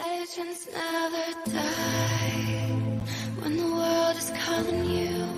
[0.00, 3.00] Legends never die
[3.40, 5.28] when the world is calling you.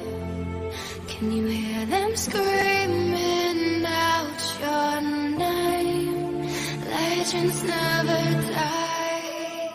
[1.09, 5.01] Can you hear them screaming out your
[5.39, 6.43] name?
[6.91, 9.71] Legends never die.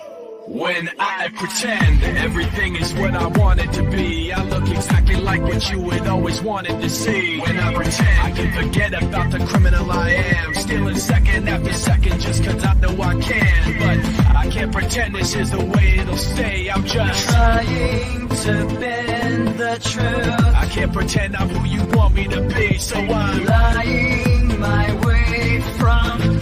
[0.47, 5.41] When I pretend everything is what I want it to be, I look exactly like
[5.41, 7.39] what you had always wanted to see.
[7.39, 12.21] When I pretend I can forget about the criminal I am, stealing second after second
[12.21, 13.79] just cause I know I can.
[13.79, 16.69] But I can't pretend this is the way it'll stay.
[16.69, 20.55] I'm just trying to bend the truth.
[20.55, 25.61] I can't pretend I'm who you want me to be, so I'm lying my way
[25.79, 26.34] from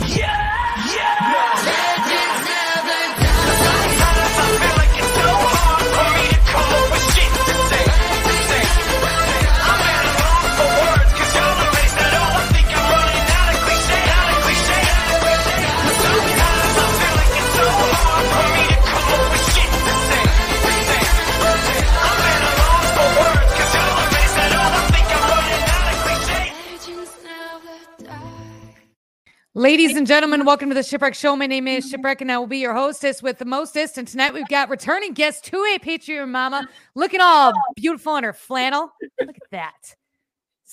[29.63, 31.37] Ladies and gentlemen, welcome to the Shipwreck Show.
[31.37, 33.97] My name is Shipwreck, and I will be your hostess with the mostest.
[33.97, 38.91] And tonight we've got returning guest 2A Patriot Mama, looking all beautiful in her flannel.
[39.21, 39.95] Look at that.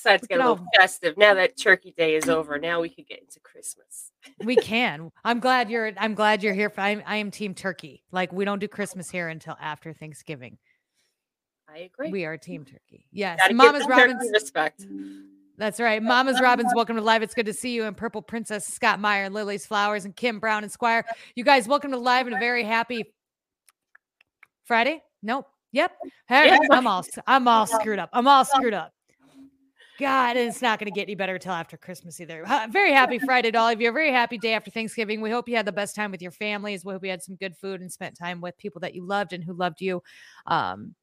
[0.02, 1.16] To get a little festive.
[1.16, 4.10] Now that Turkey Day is over, now we can get into Christmas.
[4.42, 5.12] We can.
[5.24, 5.92] I'm glad you're.
[5.96, 6.68] I'm glad you're here.
[6.68, 8.02] For, I, I am Team Turkey.
[8.10, 10.58] Like we don't do Christmas here until after Thanksgiving.
[11.72, 12.10] I agree.
[12.10, 13.06] We are Team Turkey.
[13.12, 14.28] Yes, Mama's Robbins.
[14.32, 14.84] respect.
[15.60, 16.02] That's right.
[16.02, 17.22] Mama's Robbins, welcome to live.
[17.22, 17.84] It's good to see you.
[17.84, 21.04] And Purple Princess, Scott Meyer, and Lily's Flowers, and Kim Brown and Squire.
[21.34, 23.12] You guys, welcome to live and a very happy
[24.64, 25.02] Friday.
[25.22, 25.46] Nope.
[25.72, 25.92] Yep.
[26.28, 28.08] Hey, I'm all I'm all screwed up.
[28.14, 28.94] I'm all screwed up.
[29.98, 32.46] God, and it's not going to get any better till after Christmas either.
[32.70, 33.90] Very happy Friday to all of you.
[33.90, 35.20] A very happy day after Thanksgiving.
[35.20, 36.86] We hope you had the best time with your families.
[36.86, 39.34] We hope you had some good food and spent time with people that you loved
[39.34, 40.02] and who loved you.
[40.46, 40.94] Um,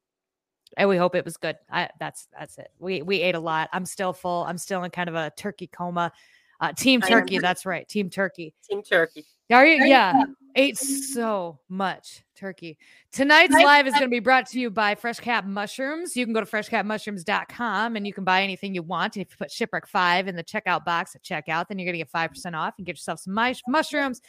[0.76, 1.56] and we hope it was good.
[1.70, 2.70] I, that's that's it.
[2.78, 3.68] We we ate a lot.
[3.72, 4.44] I'm still full.
[4.44, 6.12] I'm still in kind of a turkey coma.
[6.60, 7.38] Uh, team turkey.
[7.38, 7.88] That's right.
[7.88, 8.54] Team turkey.
[8.68, 9.24] Team Turkey.
[9.50, 9.84] Are you?
[9.84, 10.24] Yeah.
[10.56, 12.78] Ate so much turkey.
[13.12, 16.16] Tonight's live is going to be brought to you by Fresh Cap Mushrooms.
[16.16, 19.16] You can go to freshcapmushrooms.com and you can buy anything you want.
[19.16, 21.98] And if you put Shipwreck 5 in the checkout box at checkout, then you're going
[21.98, 24.20] to get 5% off and get yourself some mush- mushrooms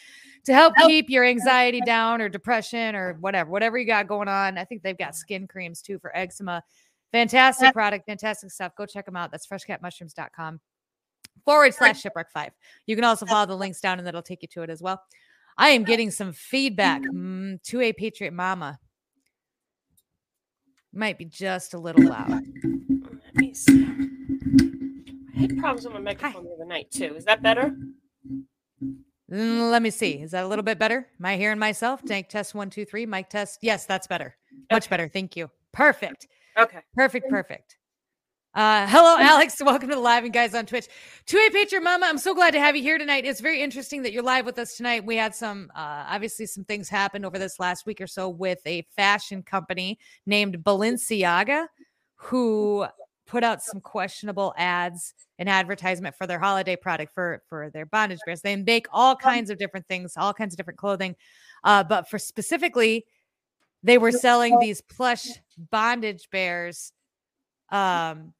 [0.45, 4.57] to help keep your anxiety down or depression or whatever, whatever you got going on.
[4.57, 6.63] I think they've got skin creams too for eczema.
[7.11, 8.75] Fantastic product, fantastic stuff.
[8.77, 9.31] Go check them out.
[9.31, 10.59] That's freshcapmushrooms.com
[11.45, 12.51] forward slash shipwreck five.
[12.85, 15.01] You can also follow the links down and that'll take you to it as well.
[15.57, 18.79] I am getting some feedback mm, 2A Patriot Mama.
[20.93, 22.41] Might be just a little loud.
[23.25, 23.85] Let me see.
[25.35, 27.15] I had problems with my microphone the other night too.
[27.15, 27.75] Is that better?
[29.31, 30.21] Mm, Let me see.
[30.21, 31.07] Is that a little bit better?
[31.19, 32.03] Am I hearing myself?
[32.03, 33.05] Tank test one, two, three.
[33.05, 33.59] Mic test.
[33.61, 34.35] Yes, that's better.
[34.71, 34.89] Much Okay.
[34.89, 35.07] better.
[35.07, 35.51] Thank you.
[35.71, 36.27] Perfect.
[36.57, 36.79] Okay.
[36.95, 37.29] Perfect.
[37.29, 37.77] Perfect.
[38.59, 39.55] Uh, hello, Alex.
[39.65, 40.89] Welcome to the live and guys on Twitch.
[41.27, 43.23] 2A Patriot Mama, I'm so glad to have you here tonight.
[43.23, 45.05] It's very interesting that you're live with us tonight.
[45.05, 48.59] We had some, uh, obviously, some things happened over this last week or so with
[48.65, 51.67] a fashion company named Balenciaga,
[52.15, 52.85] who
[53.25, 58.19] put out some questionable ads and advertisement for their holiday product for for their bondage
[58.25, 58.41] bears.
[58.41, 61.15] They make all kinds of different things, all kinds of different clothing,
[61.63, 63.05] uh, but for specifically,
[63.83, 65.27] they were selling these plush
[65.71, 66.91] bondage bears
[67.71, 68.33] um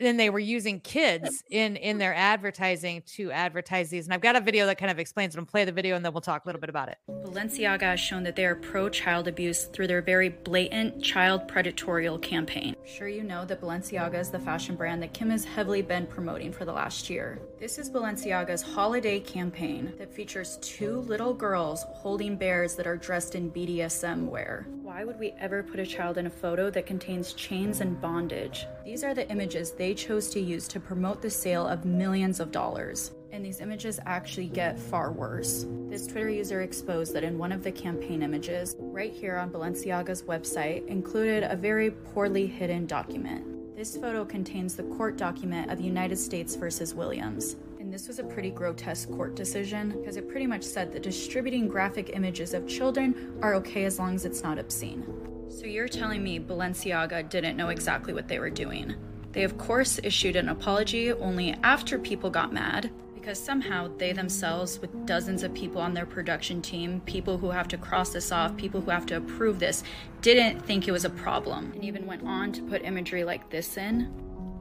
[0.00, 2.00] and they were using kids in in mm.
[2.00, 5.38] their advertising to advertise these and i've got a video that kind of explains it
[5.38, 6.98] and play the video and then we'll talk a little bit about it
[7.28, 12.20] Balenciaga has shown that they are pro child abuse through their very blatant child predatorial
[12.20, 12.74] campaign.
[12.78, 16.06] I'm Sure, you know that Balenciaga is the fashion brand that Kim has heavily been
[16.06, 17.38] promoting for the last year.
[17.58, 23.34] This is Balenciaga's holiday campaign that features two little girls holding bears that are dressed
[23.34, 24.66] in BDSM wear.
[24.82, 28.66] Why would we ever put a child in a photo that contains chains and bondage?
[28.88, 32.50] These are the images they chose to use to promote the sale of millions of
[32.50, 33.12] dollars.
[33.32, 35.66] And these images actually get far worse.
[35.90, 40.22] This Twitter user exposed that in one of the campaign images, right here on Balenciaga's
[40.22, 43.76] website, included a very poorly hidden document.
[43.76, 47.56] This photo contains the court document of United States versus Williams.
[47.78, 51.68] And this was a pretty grotesque court decision because it pretty much said that distributing
[51.68, 55.04] graphic images of children are okay as long as it's not obscene.
[55.50, 58.94] So you're telling me Balenciaga didn't know exactly what they were doing?
[59.32, 64.78] They, of course, issued an apology only after people got mad because somehow they themselves,
[64.78, 68.56] with dozens of people on their production team, people who have to cross this off,
[68.56, 69.84] people who have to approve this,
[70.20, 73.76] didn't think it was a problem and even went on to put imagery like this
[73.78, 74.12] in.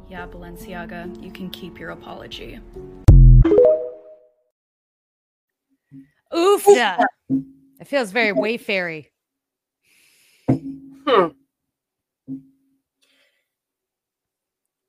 [0.09, 2.59] Yeah, Balenciaga, you can keep your apology.
[6.33, 7.05] Oofda.
[7.29, 9.07] It feels very wayfairy.
[11.07, 11.27] Hmm.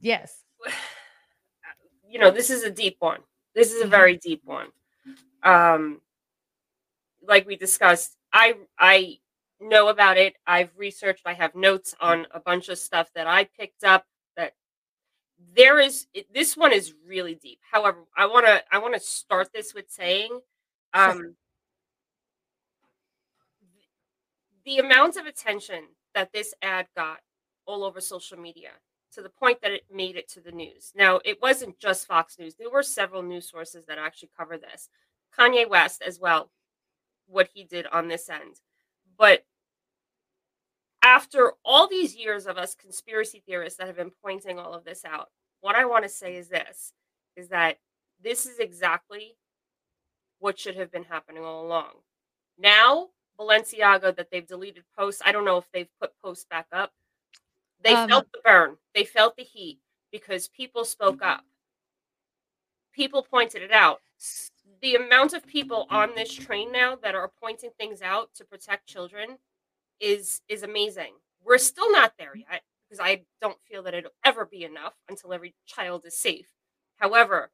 [0.00, 0.42] Yes.
[2.10, 3.20] You know, this is a deep one.
[3.54, 4.68] This is a very deep one.
[5.42, 6.00] Um,
[7.22, 9.18] like we discussed, I I
[9.60, 10.34] know about it.
[10.46, 11.24] I've researched.
[11.26, 14.06] I have notes on a bunch of stuff that I picked up.
[14.38, 14.54] That
[15.54, 17.60] there is it- this one is really deep.
[17.70, 20.40] However, I want to I want to start this with saying,
[20.94, 21.36] um,
[24.64, 25.84] the amount of attention
[26.18, 27.20] that this ad got
[27.64, 28.70] all over social media
[29.12, 30.92] to the point that it made it to the news.
[30.96, 32.56] Now, it wasn't just Fox News.
[32.56, 34.88] There were several news sources that actually cover this.
[35.38, 36.50] Kanye West as well,
[37.28, 38.56] what he did on this end.
[39.16, 39.44] But
[41.04, 45.04] after all these years of us conspiracy theorists that have been pointing all of this
[45.04, 45.28] out,
[45.60, 46.92] what I want to say is this
[47.36, 47.78] is that
[48.20, 49.36] this is exactly
[50.40, 51.92] what should have been happening all along.
[52.58, 56.92] Now, Balenciaga that they've deleted posts, I don't know if they've put posts back up.
[57.80, 58.78] They Um, felt the burn.
[58.94, 59.80] They felt the heat
[60.10, 61.38] because people spoke mm-hmm.
[61.38, 61.44] up.
[62.92, 64.00] People pointed it out.
[64.80, 65.94] The amount of people mm-hmm.
[65.94, 69.38] on this train now that are pointing things out to protect children
[70.00, 71.14] is is amazing.
[71.44, 72.52] We're still not there mm-hmm.
[72.52, 76.48] yet because I don't feel that it'll ever be enough until every child is safe.
[76.96, 77.50] However,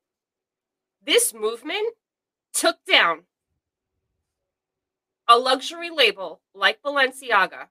[1.05, 1.93] this movement
[2.55, 3.25] took down
[5.29, 7.69] a luxury label like Balenciaga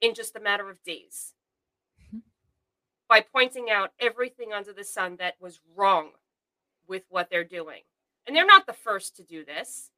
[0.00, 1.34] in just a matter of days
[2.02, 2.18] mm-hmm.
[3.08, 6.10] by pointing out everything under the sun that was wrong
[6.88, 7.82] with what they're doing.
[8.26, 9.90] And they're not the first to do this,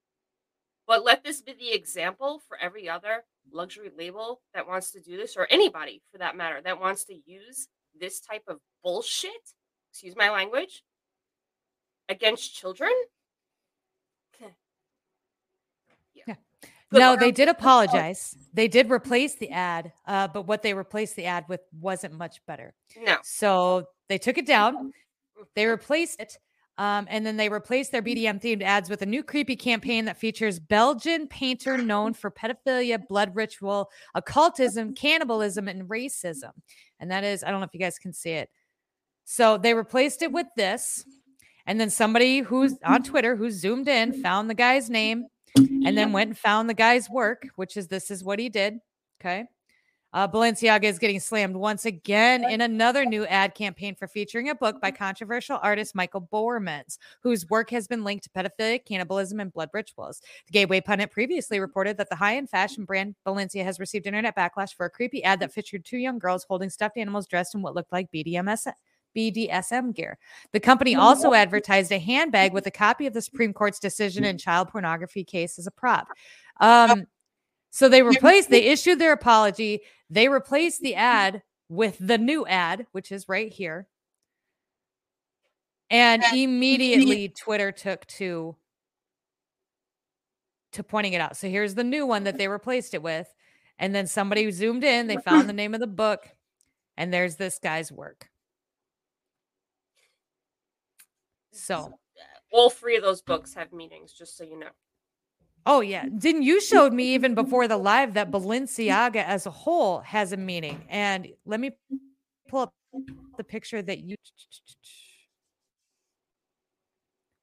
[0.86, 5.16] but let this be the example for every other luxury label that wants to do
[5.16, 7.68] this, or anybody for that matter, that wants to use
[7.98, 9.54] this type of bullshit,
[9.90, 10.82] excuse my language,
[12.08, 12.92] against children.
[16.26, 16.34] Yeah.
[16.90, 18.34] Good no, they did apologize.
[18.54, 22.40] They did replace the ad, uh, but what they replaced the ad with wasn't much
[22.46, 22.74] better.
[22.98, 23.18] No.
[23.22, 24.92] So they took it down,
[25.54, 26.38] they replaced it,
[26.78, 30.16] um, and then they replaced their BDM themed ads with a new creepy campaign that
[30.16, 36.52] features Belgian painter known for pedophilia, blood ritual, occultism, cannibalism, and racism.
[37.00, 38.48] And that is, I don't know if you guys can see it.
[39.24, 41.04] So they replaced it with this.
[41.66, 45.26] And then somebody who's on Twitter who zoomed in found the guy's name
[45.56, 48.78] and then went and found the guy's work, which is this is what he did.
[49.20, 49.46] Okay.
[50.14, 54.54] Uh, Balenciaga is getting slammed once again in another new ad campaign for featuring a
[54.54, 59.52] book by controversial artist Michael Borremans, whose work has been linked to pedophilia, cannibalism, and
[59.52, 60.22] blood rituals.
[60.46, 64.74] The Gateway pundit previously reported that the high-end fashion brand Balenciaga has received internet backlash
[64.74, 67.74] for a creepy ad that featured two young girls holding stuffed animals dressed in what
[67.74, 68.66] looked like BDMS.
[69.18, 70.16] BDSM gear.
[70.52, 74.38] The company also advertised a handbag with a copy of the Supreme Court's decision in
[74.38, 76.06] child pornography case as a prop.
[76.60, 77.06] Um,
[77.70, 79.80] so they replaced, they issued their apology.
[80.08, 83.88] They replaced the ad with the new ad, which is right here.
[85.90, 88.56] And immediately Twitter took to
[90.72, 91.36] to pointing it out.
[91.36, 93.32] So here's the new one that they replaced it with.
[93.78, 96.28] And then somebody zoomed in, they found the name of the book,
[96.96, 98.28] and there's this guy's work.
[101.58, 101.98] So,
[102.50, 104.70] All three of those books have meanings, just so you know.
[105.66, 106.74] oh yeah, didn't you mm-hmm.
[106.74, 110.86] showed me even before the live that Balenciaga as a whole has a meaning?
[110.88, 111.72] And let me
[112.48, 112.74] pull up
[113.36, 114.16] the picture that you.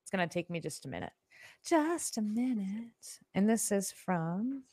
[0.01, 1.13] It's gonna take me just a minute,
[1.67, 3.19] just a minute.
[3.33, 4.63] And this is from.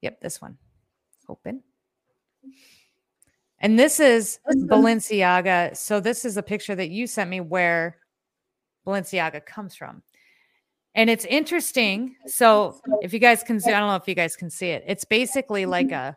[0.00, 0.58] Yep, this one.
[1.28, 1.62] Open.
[3.62, 4.68] And this is mm-hmm.
[4.68, 5.76] Balenciaga.
[5.76, 7.98] So this is a picture that you sent me where
[8.86, 10.02] Balenciaga comes from.
[10.94, 12.16] And it's interesting.
[12.26, 14.84] So if you guys can see, I don't know if you guys can see it.
[14.86, 15.70] It's basically mm-hmm.
[15.70, 16.16] like a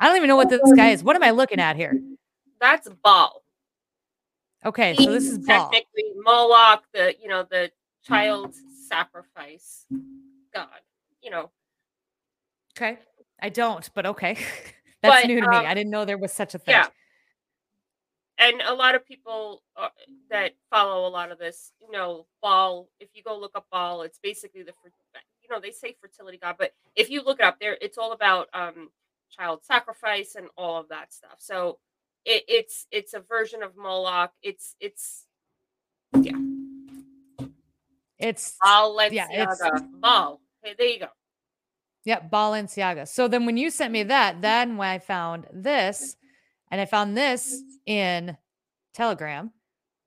[0.00, 1.04] I don't even know what this um, guy is.
[1.04, 1.94] What am I looking at here?
[2.60, 3.44] That's Baal.
[4.64, 5.70] Okay, so this is He's Baal.
[5.70, 7.70] technically Moloch, the you know the
[8.04, 8.52] child
[8.88, 9.86] sacrifice
[10.52, 10.66] god.
[11.22, 11.50] You know,
[12.76, 12.98] Okay.
[13.40, 14.36] I don't, but okay.
[15.02, 15.56] That's But, new to me.
[15.56, 16.74] um, I didn't know there was such a thing.
[16.74, 16.86] yeah.
[18.38, 19.88] And a lot of people uh,
[20.30, 22.88] that follow a lot of this, you know, Baal.
[22.98, 24.72] If you go look up Baal, it's basically the,
[25.42, 28.12] you know, they say fertility god, but if you look it up, there, it's all
[28.12, 28.90] about um
[29.30, 31.36] child sacrifice and all of that stuff.
[31.38, 31.78] So
[32.24, 34.32] it, it's it's a version of Moloch.
[34.42, 35.26] It's it's
[36.20, 36.36] yeah.
[38.18, 39.10] It's Balenciaga.
[39.12, 40.40] Yeah, it's- Baal.
[40.62, 41.06] Hey, there you go.
[42.04, 43.06] Yeah, Balenciaga.
[43.06, 44.42] So then when you sent me that, mm-hmm.
[44.42, 46.16] then when I found this,
[46.70, 47.92] and I found this mm-hmm.
[47.92, 48.36] in
[48.94, 49.52] Telegram,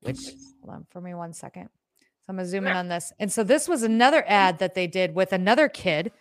[0.02, 0.18] which
[0.60, 1.68] hold on for me one second.
[1.98, 3.12] So I'm gonna zoom in on this.
[3.18, 4.32] And so this was another mm-hmm.
[4.32, 6.12] ad that they did with another kid.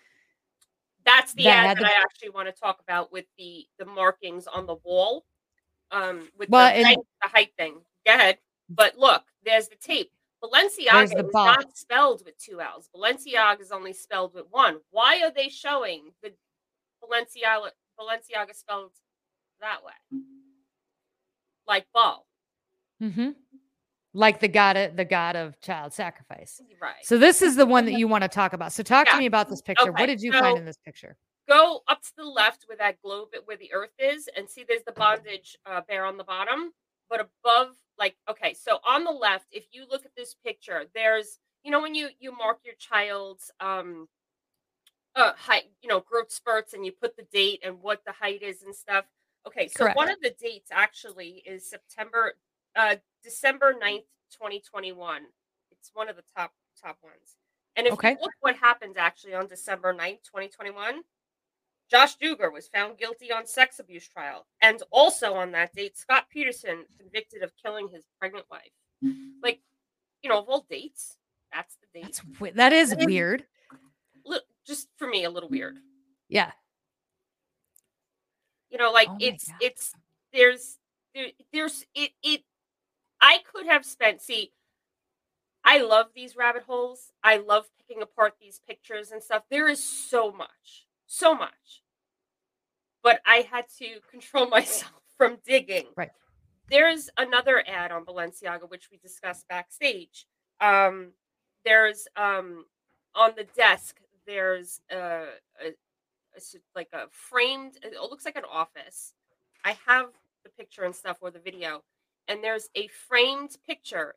[1.03, 3.85] That's the That ad that the- I actually want to talk about with the the
[3.85, 5.25] markings on the wall.
[5.91, 7.75] Um, with Well, the, and- height, the height thing.
[8.05, 8.37] Go ahead.
[8.69, 10.11] But look, there's the tape.
[10.53, 12.89] Balenciaga the is not spelled with two L's.
[12.95, 14.77] Balenciaga is only spelled with one.
[14.91, 16.31] Why are they showing the
[17.03, 18.91] Balenciaga Balenciaga spelled
[19.61, 20.19] that way?
[21.67, 22.27] Like ball.
[23.01, 23.31] Mm-hmm.
[24.13, 26.61] Like the god of the god of child sacrifice.
[26.81, 27.03] Right.
[27.03, 28.71] So this is the one that you want to talk about.
[28.71, 29.89] So talk to me about this picture.
[29.89, 31.17] Okay, What did you find in this picture?
[31.47, 34.83] go up to the left where that globe where the earth is and see there's
[34.85, 36.71] the bondage uh, bear on the bottom
[37.09, 41.39] but above like okay so on the left if you look at this picture there's
[41.63, 44.07] you know when you you mark your child's um
[45.15, 48.41] uh height you know growth spurts and you put the date and what the height
[48.41, 49.05] is and stuff
[49.47, 49.95] okay so Correct.
[49.95, 52.33] one of the dates actually is september
[52.75, 55.23] uh december 9th 2021
[55.71, 57.35] it's one of the top top ones
[57.75, 58.11] and if Okay.
[58.11, 61.01] you look what happened actually on december 9th 2021
[61.89, 64.47] Josh Duggar was found guilty on sex abuse trial.
[64.61, 68.71] And also on that date, Scott Peterson convicted of killing his pregnant wife.
[69.43, 69.61] Like,
[70.23, 71.17] you know, of all dates,
[71.53, 72.21] that's the date.
[72.39, 73.45] That's that is weird.
[74.65, 75.77] Just for me, a little weird.
[76.27, 76.51] Yeah.
[78.71, 79.57] You know, like Oh it's God.
[79.61, 79.93] it's
[80.33, 80.79] there's
[81.13, 82.41] there, there's it it
[83.21, 84.51] I could have spent see
[85.63, 87.11] I love these rabbit holes.
[87.23, 89.43] I love picking apart these pictures and stuff.
[89.49, 91.83] There is so much, so much.
[93.03, 95.87] But I had to control myself from digging.
[95.95, 96.11] Right.
[96.69, 100.25] There's another ad on Balenciaga, which we discussed backstage.
[100.59, 101.11] Um,
[101.63, 102.65] there's um,
[103.13, 105.25] on the desk, there's a
[106.75, 109.13] like a framed, it looks like an office.
[109.63, 110.07] I have
[110.43, 111.83] the picture and stuff or the video,
[112.27, 114.15] and there's a framed picture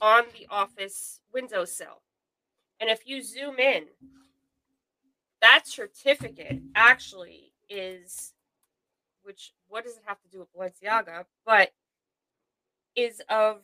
[0.00, 2.02] on the office windowsill.
[2.80, 3.84] And if you zoom in,
[5.40, 8.34] that certificate actually is,
[9.22, 11.24] which what does it have to do with Balenciaga?
[11.44, 11.72] But
[12.96, 13.60] is of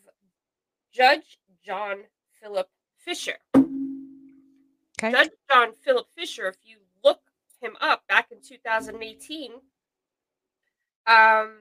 [0.93, 2.05] Judge John
[2.41, 3.39] Philip Fisher.
[3.57, 5.11] Okay.
[5.11, 7.21] Judge John Philip Fisher, if you look
[7.61, 9.53] him up back in 2018,
[11.07, 11.57] um,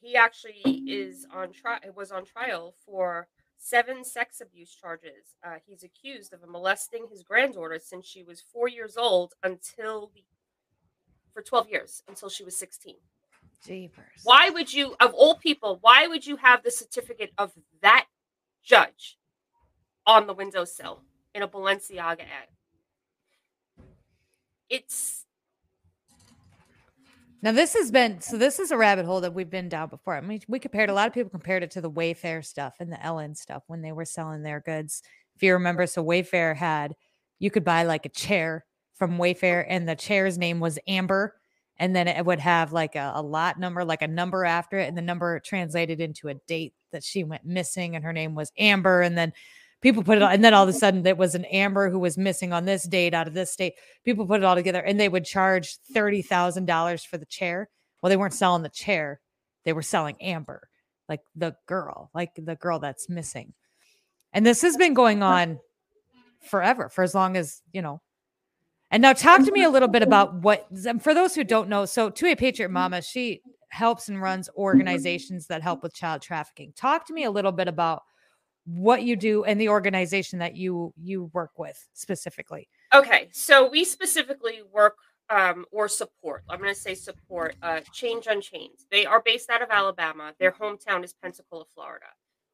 [0.00, 1.80] he actually is on trial.
[1.96, 3.28] Was on trial for
[3.64, 5.34] seven sex abuse charges.
[5.44, 10.22] Uh, he's accused of molesting his granddaughter since she was four years old until the,
[11.32, 12.96] for 12 years until she was 16.
[13.66, 14.20] Jeepers.
[14.24, 18.06] Why would you, of all people, why would you have the certificate of that
[18.62, 19.16] judge
[20.06, 21.00] on the windowsill
[21.34, 22.48] in a Balenciaga ad?
[24.68, 25.24] It's
[27.44, 30.16] Now this has been so this is a rabbit hole that we've been down before.
[30.16, 32.90] I mean, we compared a lot of people compared it to the Wayfair stuff and
[32.90, 35.02] the Ellen stuff when they were selling their goods.
[35.36, 36.94] If you remember, so Wayfair had
[37.38, 41.34] you could buy like a chair from Wayfair and the chair's name was Amber.
[41.76, 44.88] And then it would have like a, a lot number, like a number after it,
[44.88, 48.52] and the number translated into a date that she went missing, and her name was
[48.56, 49.02] Amber.
[49.02, 49.34] And then
[49.84, 52.00] people put it on, and then all of a sudden there was an Amber who
[52.00, 53.74] was missing on this date out of this state
[54.04, 57.68] people put it all together and they would charge $30,000 for the chair.
[58.02, 59.20] Well, they weren't selling the chair,
[59.64, 60.68] they were selling Amber,
[61.08, 63.52] like the girl, like the girl that's missing.
[64.32, 65.60] And this has been going on
[66.40, 68.00] forever, for as long as, you know.
[68.90, 70.08] And now talk to me a little bit mm-hmm.
[70.08, 70.66] about what,
[71.00, 71.84] for those who don't know.
[71.84, 72.74] So, to a Patriot mm-hmm.
[72.74, 74.60] Mama, she helps and runs mm-hmm.
[74.60, 76.72] organizations that help with child trafficking.
[76.76, 78.02] Talk to me a little bit about
[78.66, 82.68] what you do and the organization that you you work with specifically.
[82.94, 83.28] okay.
[83.32, 84.96] So we specifically work
[85.30, 86.44] um, or support.
[86.48, 87.56] I'm going to say support.
[87.62, 88.78] Uh, Change on Unchained.
[88.90, 90.34] They are based out of Alabama.
[90.38, 92.06] Their hometown is Pensacola, Florida.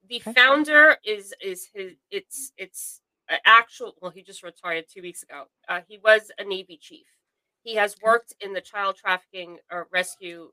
[0.08, 0.32] The Okay.
[0.32, 1.92] founder is is his.
[2.10, 3.00] It's it's
[3.44, 3.94] actual.
[4.00, 5.44] Well, he just retired two weeks ago.
[5.68, 7.06] Uh, he was a Navy chief.
[7.62, 10.50] He has worked in the child trafficking uh, rescue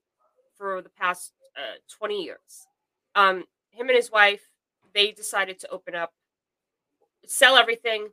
[0.58, 2.68] for the past uh, 20 years.
[3.16, 4.42] Um, him and his wife,
[4.98, 6.12] they decided to open up,
[7.28, 8.08] sell everything,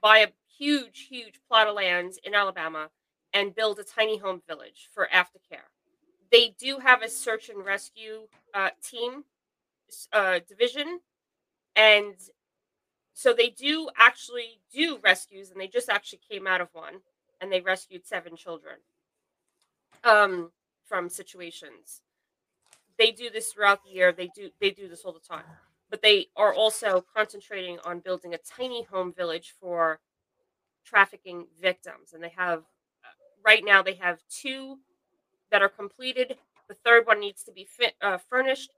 [0.00, 2.88] buy a huge, huge plot of land in Alabama,
[3.34, 5.68] and build a tiny home village for aftercare.
[6.32, 9.24] They do have a search and rescue uh, team
[10.10, 11.00] uh, division,
[11.76, 12.14] and
[13.12, 17.00] so they do actually do rescues, and they just actually came out of one,
[17.38, 18.76] and they rescued seven children
[20.04, 20.52] um,
[20.86, 22.00] from situations.
[22.98, 24.10] They do this throughout the year.
[24.10, 25.44] They do they do this all the time,
[25.90, 30.00] but they are also concentrating on building a tiny home village for
[30.84, 33.08] trafficking victims, and they have uh,
[33.44, 34.78] right now they have two
[35.50, 36.36] that are completed.
[36.68, 38.70] The third one needs to be fit, uh, furnished,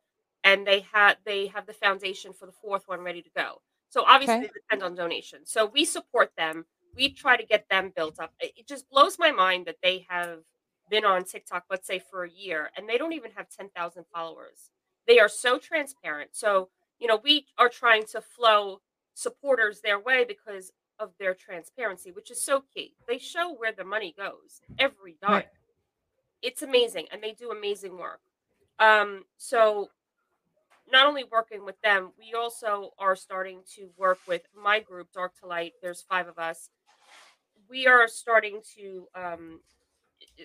[0.44, 3.62] and they have they have the foundation for the fourth one ready to go.
[3.90, 4.46] So obviously Okay.
[4.46, 5.50] it depends on donations.
[5.50, 6.66] So we support them.
[6.94, 8.32] We try to get them built up.
[8.40, 10.40] It just blows my mind that they have
[10.90, 14.70] been on TikTok, let's say for a year, and they don't even have 10,000 followers.
[15.06, 16.30] They are so transparent.
[16.34, 18.80] So, you know, we are trying to flow
[19.14, 22.94] supporters their way because of their transparency, which is so key.
[23.08, 25.32] They show where the money goes every dime.
[25.32, 25.48] Right.
[26.42, 28.20] It's amazing, and they do amazing work.
[28.78, 29.88] Um, so
[30.90, 35.38] not only working with them, we also are starting to work with my group, Dark
[35.40, 35.72] to Light.
[35.82, 36.70] There's five of us.
[37.68, 39.60] We are starting to, um,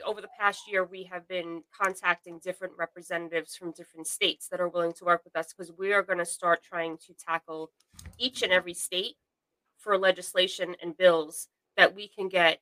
[0.05, 4.69] over the past year, we have been contacting different representatives from different states that are
[4.69, 7.71] willing to work with us because we are going to start trying to tackle
[8.17, 9.15] each and every state
[9.77, 12.59] for legislation and bills that we can get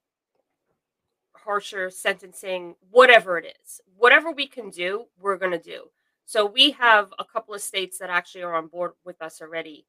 [1.35, 3.81] harsher sentencing, whatever it is.
[3.97, 5.85] Whatever we can do, we're going to do.
[6.25, 9.85] So we have a couple of states that actually are on board with us already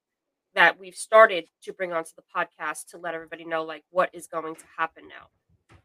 [0.55, 4.27] that we've started to bring onto the podcast to let everybody know like what is
[4.27, 5.27] going to happen now.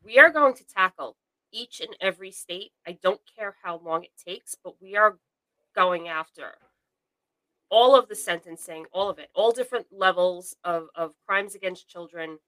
[0.03, 1.17] We are going to tackle
[1.51, 2.71] each and every state.
[2.87, 5.17] I don't care how long it takes, but we are
[5.75, 6.55] going after
[7.69, 12.39] all of the sentencing, all of it, all different levels of, of crimes against children.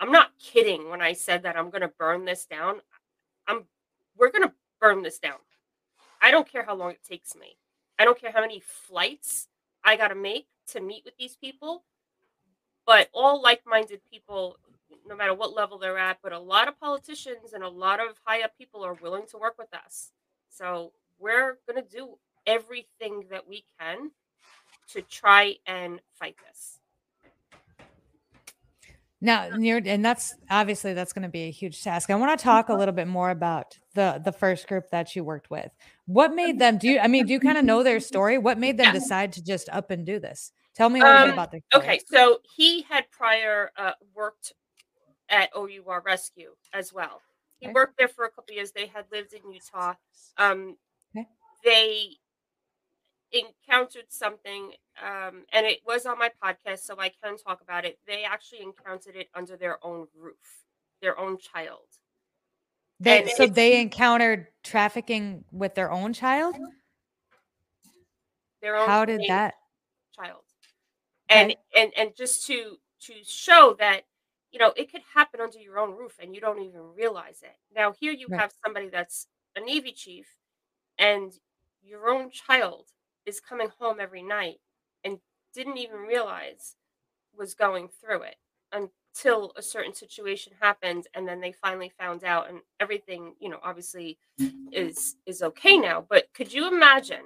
[0.00, 2.76] I'm not kidding when I said that I'm going to burn this down.
[3.46, 3.64] I'm
[4.16, 5.38] we're going to burn this down.
[6.22, 7.56] I don't care how long it takes me.
[7.98, 9.48] I don't care how many flights
[9.84, 11.84] I got to make to meet with these people.
[12.86, 14.56] But all like-minded people,
[15.06, 18.18] no matter what level they're at, but a lot of politicians and a lot of
[18.24, 20.10] high up people are willing to work with us.
[20.50, 24.10] So we're going to do everything that we can
[24.88, 26.78] to try and fight this.
[29.20, 32.10] Now, and that's obviously that's going to be a huge task.
[32.10, 35.24] I want to talk a little bit more about the the first group that you
[35.24, 35.70] worked with.
[36.04, 36.88] What made them do?
[36.88, 38.36] You, I mean, do you kind of know their story?
[38.36, 38.92] What made them Yeah.
[38.92, 40.52] decide to just up and do this?
[40.74, 41.62] Tell me a little bit Um, about the.
[41.74, 44.52] Okay, so he had prior uh, worked
[45.34, 47.20] at OUR Rescue as well.
[47.58, 47.74] He Okay.
[47.74, 48.72] worked there for a couple years.
[48.72, 49.94] They had lived in Utah.
[50.38, 50.76] Um,
[51.16, 51.28] Okay.
[51.64, 52.18] They
[53.32, 57.98] encountered something, um, and it was on my podcast, so I can talk about it.
[58.06, 60.64] They actually encountered it under their own roof,
[61.00, 61.86] their own child.
[63.00, 66.54] They, and so they encountered trafficking with their own child.
[68.60, 69.54] Their own How did that?
[70.14, 70.44] child
[71.28, 71.60] and Okay.
[71.76, 74.04] and and just to to show that
[74.54, 77.56] you know it could happen under your own roof and you don't even realize it
[77.76, 78.40] now here you Right.
[78.42, 80.28] have somebody that's a navy chief
[80.98, 81.32] and
[81.82, 82.88] your own child
[83.26, 84.60] is coming home every night
[85.04, 85.18] and
[85.54, 86.76] didn't even realize
[87.36, 88.36] was going through it
[88.72, 93.60] until a certain situation happened and then they finally found out and everything you know
[93.64, 94.18] obviously
[94.72, 97.24] is is okay now but could you imagine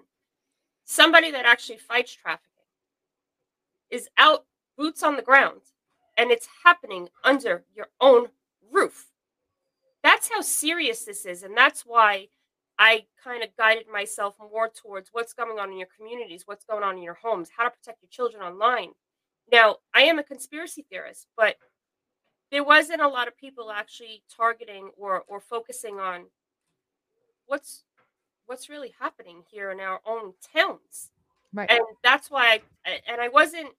[0.84, 2.64] somebody that actually fights trafficking
[3.90, 5.60] is out boots on the ground
[6.18, 8.28] and it's happening under your own
[8.70, 9.06] roof.
[10.02, 11.42] That's how serious this is.
[11.42, 12.28] And that's why
[12.78, 16.82] I kind of guided myself more towards what's going on in your communities, what's going
[16.82, 18.90] on in your homes, how to protect your children online.
[19.50, 21.56] Now, I am a conspiracy theorist, but
[22.50, 26.26] there wasn't a lot of people actually targeting or or focusing on
[27.46, 27.84] what's
[28.46, 31.10] what's really happening here in our own towns
[31.52, 31.70] Right.
[31.70, 33.70] and that's why I and I wasn't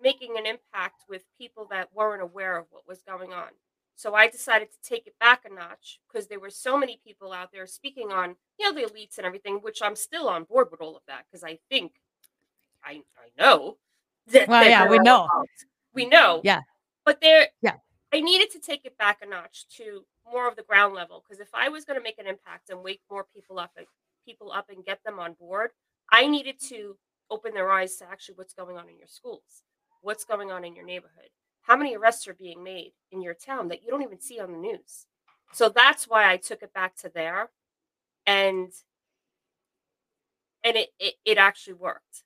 [0.00, 3.48] making an impact with people that weren't aware of what was going on.
[3.94, 7.32] So I decided to take it back a notch because there were so many people
[7.32, 10.68] out there speaking on, you know, the elites and everything, which I'm still on board
[10.70, 11.92] with all of that because I think
[12.84, 13.78] I I know
[14.28, 15.28] that, Well, that yeah, we know.
[15.94, 16.42] We know.
[16.44, 16.60] Yeah.
[17.06, 17.76] But there Yeah.
[18.12, 21.40] I needed to take it back a notch to more of the ground level because
[21.40, 23.86] if I was going to make an impact and wake more people up and
[24.26, 25.70] people up and get them on board,
[26.10, 26.96] I needed to
[27.30, 29.62] open their eyes to actually what's going on in your schools,
[30.06, 31.30] what's going on in your neighborhood,
[31.62, 34.52] how many arrests are being made in your town that you don't even see on
[34.52, 35.06] the news.
[35.52, 37.50] So that's why I took it back to there,
[38.24, 38.72] and
[40.64, 42.22] and it it, it actually worked.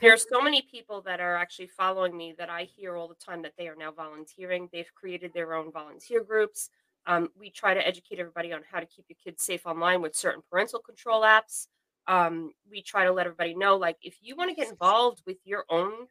[0.00, 3.14] There are so many people that are actually following me that I hear all the
[3.14, 4.68] time that they are now volunteering.
[4.72, 6.70] They've created their own volunteer groups.
[7.06, 10.14] Um, we try to educate everybody on how to keep your kids safe online with
[10.14, 11.66] certain parental control apps.
[12.06, 15.38] Um, we try to let everybody know, like, if you want to get involved with
[15.44, 16.06] your own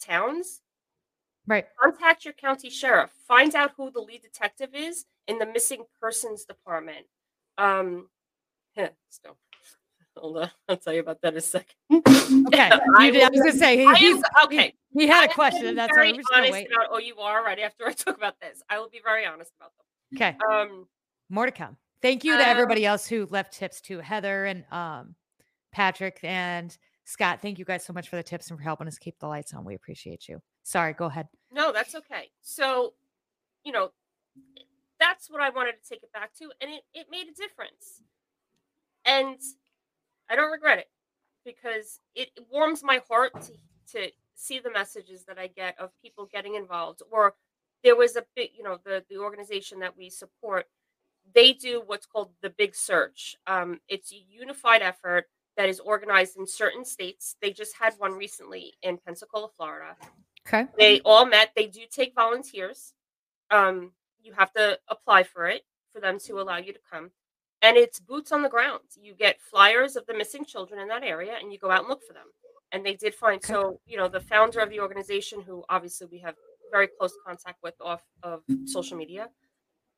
[0.00, 0.60] towns,
[1.46, 1.66] Right.
[1.80, 3.10] contact your county sheriff.
[3.28, 7.06] Find out who the lead detective is in the missing persons department.
[7.58, 8.08] Um,
[9.10, 9.36] so,
[10.16, 11.74] hold on, I'll tell you about that in a second.
[12.48, 12.70] Okay.
[12.98, 14.74] I You did, I was gonna say he, am- okay.
[14.92, 15.74] he, he had a question.
[15.76, 16.68] That's very we're just gonna honest wait.
[16.72, 18.62] about OUR right after I talk about this.
[18.68, 20.16] I will be very honest about them.
[20.16, 20.36] Okay.
[20.50, 20.86] Um,
[21.28, 21.76] More to come.
[22.02, 25.14] Thank you to Um, everybody else who left tips to Heather and um
[25.72, 26.76] Patrick and
[27.08, 29.28] Scott, thank you guys so much for the tips and for helping us keep the
[29.28, 29.64] lights on.
[29.64, 30.42] We appreciate you.
[30.64, 31.28] Sorry, go ahead.
[31.52, 32.30] No, that's okay.
[32.42, 32.94] So,
[33.64, 33.92] you know,
[34.98, 38.02] that's what I wanted to take it back to, and it, it made a difference.
[39.04, 39.38] And
[40.28, 40.90] I don't regret it
[41.44, 43.52] because it warms my heart to,
[43.92, 47.02] to see the messages that I get of people getting involved.
[47.12, 47.34] Or
[47.84, 50.66] there was a big, you know, the, the organization that we support,
[51.32, 53.36] they do what's called the Big Search.
[53.46, 57.36] Um, it's a unified effort that is organized in certain states.
[57.40, 59.96] They just had one recently in Pensacola, Florida
[60.46, 60.66] Okay.
[60.78, 62.94] they all met they do take volunteers
[63.50, 63.90] um
[64.22, 67.10] you have to apply for it for them to allow you to come
[67.62, 71.02] and it's boots on the ground you get flyers of the missing children in that
[71.02, 72.26] area and you go out and look for them
[72.72, 73.54] and they did find Okay.
[73.54, 76.36] so you know the founder of the organization who obviously we have
[76.70, 79.28] very close contact with off of social media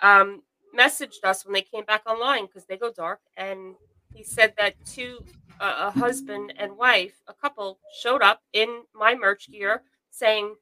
[0.01, 0.42] um
[0.75, 3.75] messaged us when they came back online because they go dark and
[4.18, 5.24] he said that two
[5.61, 10.54] uh, a husband and wife a couple showed up in my merch gear saying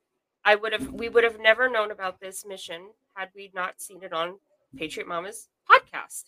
[0.44, 2.82] i would have we would have never known about this mission
[3.14, 4.34] had we not seen it on
[4.76, 6.24] patriot mama's podcast.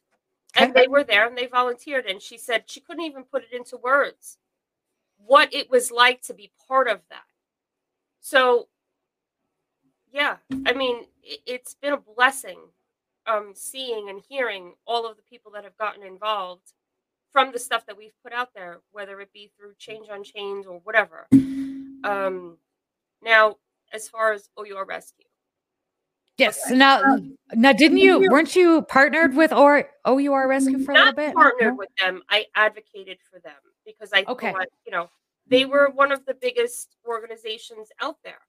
[0.56, 2.06] And they were there and they volunteered.
[2.06, 4.38] And she said she couldn't even put it into words
[5.18, 7.26] what it was like to be part of that.
[8.20, 8.68] So
[10.12, 10.36] yeah
[10.66, 12.58] i mean it, it's been a blessing
[13.26, 16.72] um seeing and hearing all of the people that have gotten involved
[17.32, 20.66] from the stuff that we've put out there whether it be through change on change
[20.66, 21.26] or whatever
[22.04, 22.56] um
[23.22, 23.56] now
[23.92, 25.24] as far as OUR rescue
[26.38, 26.68] Yes.
[26.68, 27.02] so Now,
[27.54, 28.30] now, didn't you?
[28.30, 31.34] Weren't you partnered with or OUR Rescue for a little not bit?
[31.34, 31.76] partnered No?
[31.76, 34.52] with them i advocated for them because i Okay.
[34.52, 35.08] thought you know
[35.48, 38.40] they were one of the biggest organizations out there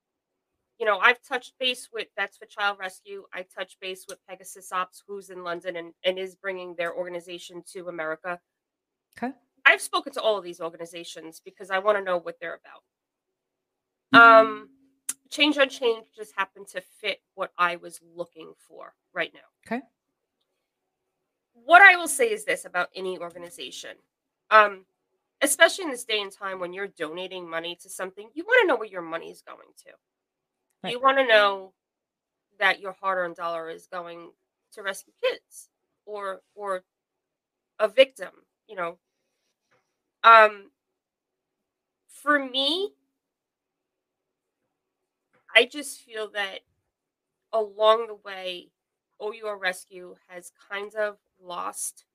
[0.79, 4.71] you know i've touched base with that's for child rescue i touched base with pegasus
[4.71, 8.39] ops who's in london and, and is bringing their organization to america
[9.17, 9.33] Okay.
[9.65, 12.59] i've spoken to all of these organizations because i want to know what they're
[14.13, 14.69] about um
[15.29, 19.81] change on change just happened to fit what i was looking for right now Okay.
[21.53, 23.91] what i will say is this about any organization
[24.51, 24.85] um
[25.41, 28.67] especially in this day and time when you're donating money to something you want to
[28.67, 29.91] know where your money is going to
[30.83, 30.93] Right.
[30.93, 31.73] you want to know
[32.57, 34.31] that your hard-earned dollar is going
[34.73, 35.69] to rescue kids
[36.05, 36.83] or or
[37.79, 38.29] a victim
[38.69, 38.99] you know
[40.23, 40.69] um
[42.07, 42.93] for me
[45.55, 46.59] i just feel that
[47.53, 48.69] along the way
[49.21, 52.05] OUR Rescue has kind of lost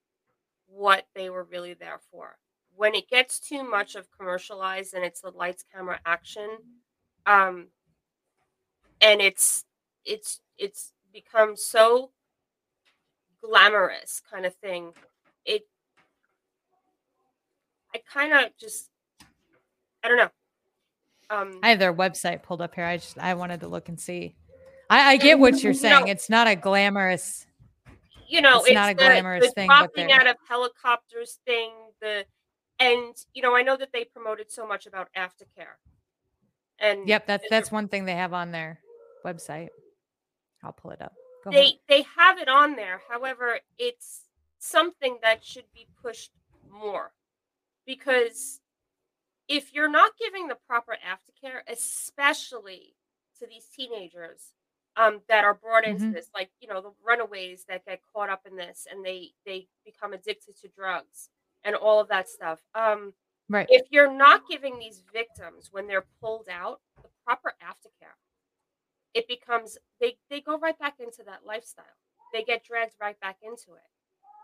[0.66, 2.38] what they were really there for.
[2.76, 6.50] When it gets too much of commercialized and it's the lights, camera, action,
[7.26, 7.68] um,
[9.00, 9.64] and it's
[10.04, 12.10] it's it's become so
[13.40, 14.92] glamorous kind of thing.
[15.44, 15.62] It
[17.94, 18.90] I kind of just
[20.02, 20.30] I don't know.
[21.30, 22.84] Um, I have their website pulled up here.
[22.84, 24.34] I just I wanted to look and see.
[24.90, 26.04] I, I get what you're You saying.
[26.04, 27.46] know- It's not a glamorous.
[28.28, 31.70] you know, It's it's, not a glamorous the thing, but dropping out of helicopters thing.
[32.00, 32.26] The
[32.78, 35.76] and you know, I know that they promoted so much about aftercare.
[36.78, 38.80] And Yep, that's that's one thing they have on their
[39.24, 39.68] website.
[40.62, 41.14] I'll pull it up.
[41.44, 41.72] Go they ahead.
[41.88, 43.00] they have it on there.
[43.08, 44.22] However, it's
[44.58, 46.32] something that should be pushed
[46.70, 47.12] more
[47.86, 48.60] because
[49.48, 52.96] if you're not giving the proper aftercare, especially
[53.38, 54.54] to these teenagers
[54.96, 56.12] um, that are brought into Mhm.
[56.14, 59.68] this, like you know the runaways that get caught up in this and they they
[59.84, 61.30] become addicted to drugs
[61.64, 62.62] and all of that stuff.
[62.74, 63.14] Um,
[63.50, 63.66] Right.
[63.70, 68.16] if you're not giving these victims when they're pulled out the proper aftercare
[69.14, 71.84] it becomes they they go right back into that lifestyle
[72.32, 73.90] they get dragged right back into it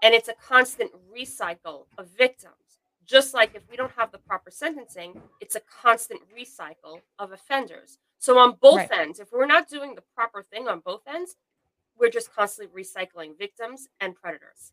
[0.02, 2.79] and it's a constant recycle of victims
[3.10, 7.98] just like if we don't have the proper sentencing it's a constant recycle of offenders
[8.18, 8.90] so on both Right.
[8.92, 11.36] ends if we're not doing the proper thing on both ends
[11.98, 14.72] we're just constantly recycling victims and predators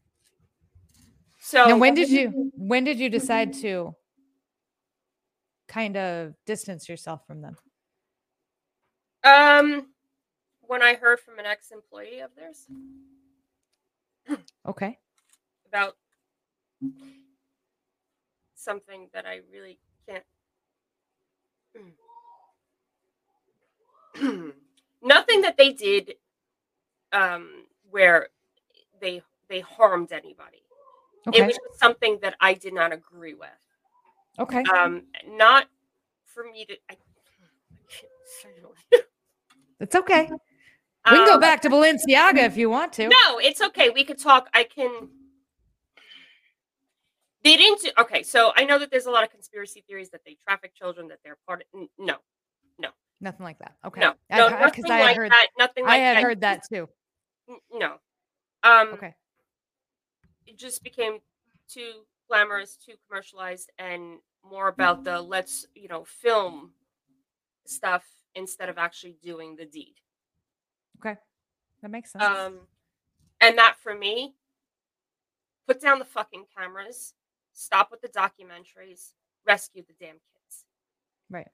[1.40, 3.96] so Now, when did you when did you decide to
[5.68, 7.58] kind of distance yourself from them?
[9.24, 9.88] Um,
[10.62, 12.68] when I heard from an ex-employee of theirs
[14.66, 15.00] Okay.
[15.68, 15.96] about
[18.68, 20.24] something that I really can't.
[25.04, 26.16] Nothing that they did,
[27.14, 28.30] um, where
[29.00, 30.64] they they harmed anybody.
[31.34, 33.50] It was just something that I did not agree with.
[34.40, 34.64] Okay.
[34.64, 35.68] Um, not
[36.26, 36.76] for me to.
[36.90, 36.96] I,
[39.80, 40.30] It's okay.
[41.10, 43.08] We can go Um, back to Balenciaga if you want to.
[43.08, 43.90] No, it's okay.
[43.90, 44.50] We could talk.
[44.54, 45.10] I can.
[47.48, 47.82] They didn't.
[47.82, 50.74] Do, okay, so I know that there's a lot of conspiracy theories that they traffic
[50.76, 51.80] children, that they're part of.
[51.82, 52.18] n- No,
[53.20, 53.76] Nothing like that.
[53.84, 54.02] Okay.
[54.02, 55.48] no, I- no, I- nothing I like heard that.
[55.58, 56.24] Nothing like I had that.
[56.24, 56.88] heard that too.
[57.74, 58.00] No.
[58.62, 59.16] Um, Okay.
[60.46, 61.18] it just became
[61.68, 66.74] too glamorous, too commercialized, and more about the let's you know film
[67.66, 68.06] stuff
[68.36, 69.96] instead of actually doing the deed.
[71.00, 71.18] Okay.
[71.82, 72.24] That makes sense.
[72.24, 72.68] Um,
[73.42, 74.36] and that for me,
[75.68, 77.16] put down the fucking cameras,
[77.58, 79.14] stop with the documentaries,
[79.46, 80.66] rescue the damn kids.
[81.30, 81.48] right.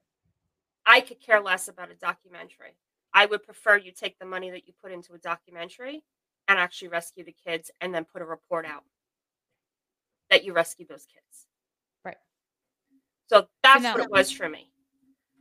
[0.86, 2.76] I could care less about a documentary.
[3.14, 6.04] I would prefer you take the money that you put into a documentary
[6.50, 8.84] and actually rescue the kids and then put a report out
[10.30, 11.48] that you rescued those kids.
[12.04, 12.18] Right.
[13.28, 14.73] So that's what it was for me.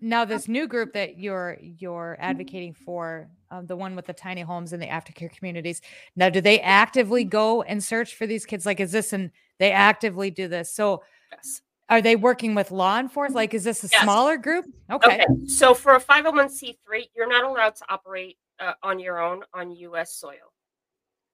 [0.03, 4.41] Now this new group that you're you're advocating for, um, the one with the tiny
[4.41, 5.81] homes and the aftercare communities.
[6.17, 8.67] Now, do they actively go and search for these kids?
[8.67, 10.75] Like, is this and they actively do this?
[10.75, 11.63] So, Yes.
[11.89, 13.37] are they working with law enforcement?
[13.37, 14.03] Like, is this a Yes.
[14.03, 14.67] smaller group?
[14.91, 15.23] Okay.
[15.23, 15.47] Okay.
[15.47, 20.17] So for a 501c3, you're not allowed to operate uh, on your own on U.S.
[20.17, 20.53] soil.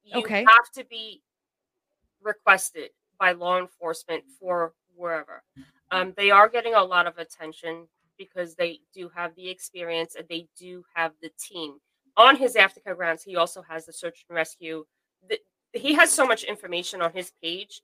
[0.04, 0.44] You Okay.
[0.46, 1.22] have to be
[2.22, 5.42] requested by law enforcement for wherever.
[5.90, 10.26] Um, they are getting a lot of attention because they do have the experience and
[10.28, 11.74] they do have the team.
[12.16, 14.84] On his aftercare grounds, he also has the search and rescue.
[15.28, 15.38] The,
[15.72, 17.80] he has so much information on his page,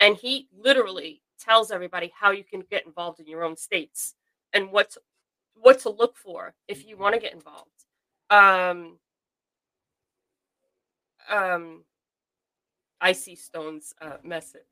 [0.00, 4.14] and he literally tells everybody how you can get involved in your own states
[4.52, 5.00] and what to,
[5.54, 7.70] what to look for if you want to get involved.
[8.28, 8.98] Um,
[11.30, 11.84] um,
[13.00, 14.62] I see Stone's uh, message.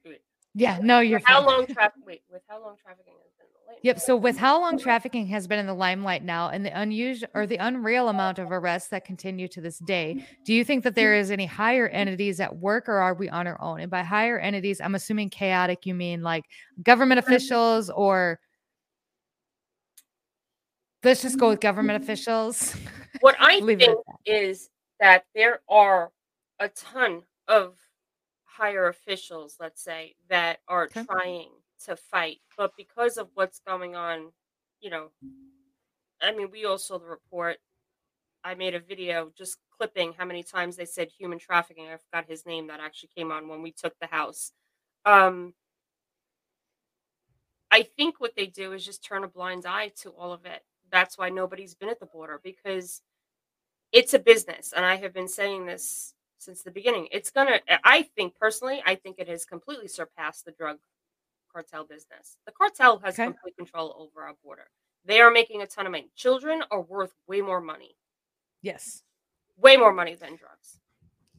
[0.59, 0.81] Yeah.
[0.83, 2.03] No, you're with how long traffic?
[2.05, 3.79] Wait, with how long trafficking has been in the lane?
[3.83, 4.01] Yep.
[4.01, 7.47] So with how long trafficking has been in the limelight now and the unusual or
[7.47, 11.15] the unreal amount of arrests that continue to this day, do you think that there
[11.15, 13.79] is any higher entities at work or are we on our own?
[13.81, 16.45] And by higher entities, I'm assuming chaotic, you mean like
[16.83, 18.41] government officials or
[21.05, 22.75] let's just go with government officials.
[23.21, 26.11] What I think is that there are
[26.59, 27.77] a ton of
[28.59, 31.07] higher officials, let's say, that are Okay.
[31.07, 31.51] trying
[31.87, 34.33] to fight, but because of what's going on,
[34.81, 35.11] you know,
[36.21, 37.59] I mean, we all saw the report.
[38.45, 41.87] I made a video just clipping how many times they said human trafficking.
[41.89, 44.53] I forgot his name that actually came on when we took the house.
[45.05, 45.55] Um,
[47.71, 50.63] I think what they do is just turn a blind eye to all of it.
[50.91, 53.03] That's why nobody's been at the border because
[53.93, 54.73] it's a business.
[54.75, 57.09] And I have been saying this since the beginning.
[57.13, 60.79] It's going to, I think personally, I think it has completely surpassed the drug
[61.53, 62.37] cartel business.
[62.47, 63.25] The cartel has Okay.
[63.25, 64.69] complete control over our border.
[65.05, 66.11] They are making a ton of money.
[66.17, 67.97] Children are worth way more money,
[68.63, 69.03] yes.
[69.57, 70.79] way more money than drugs.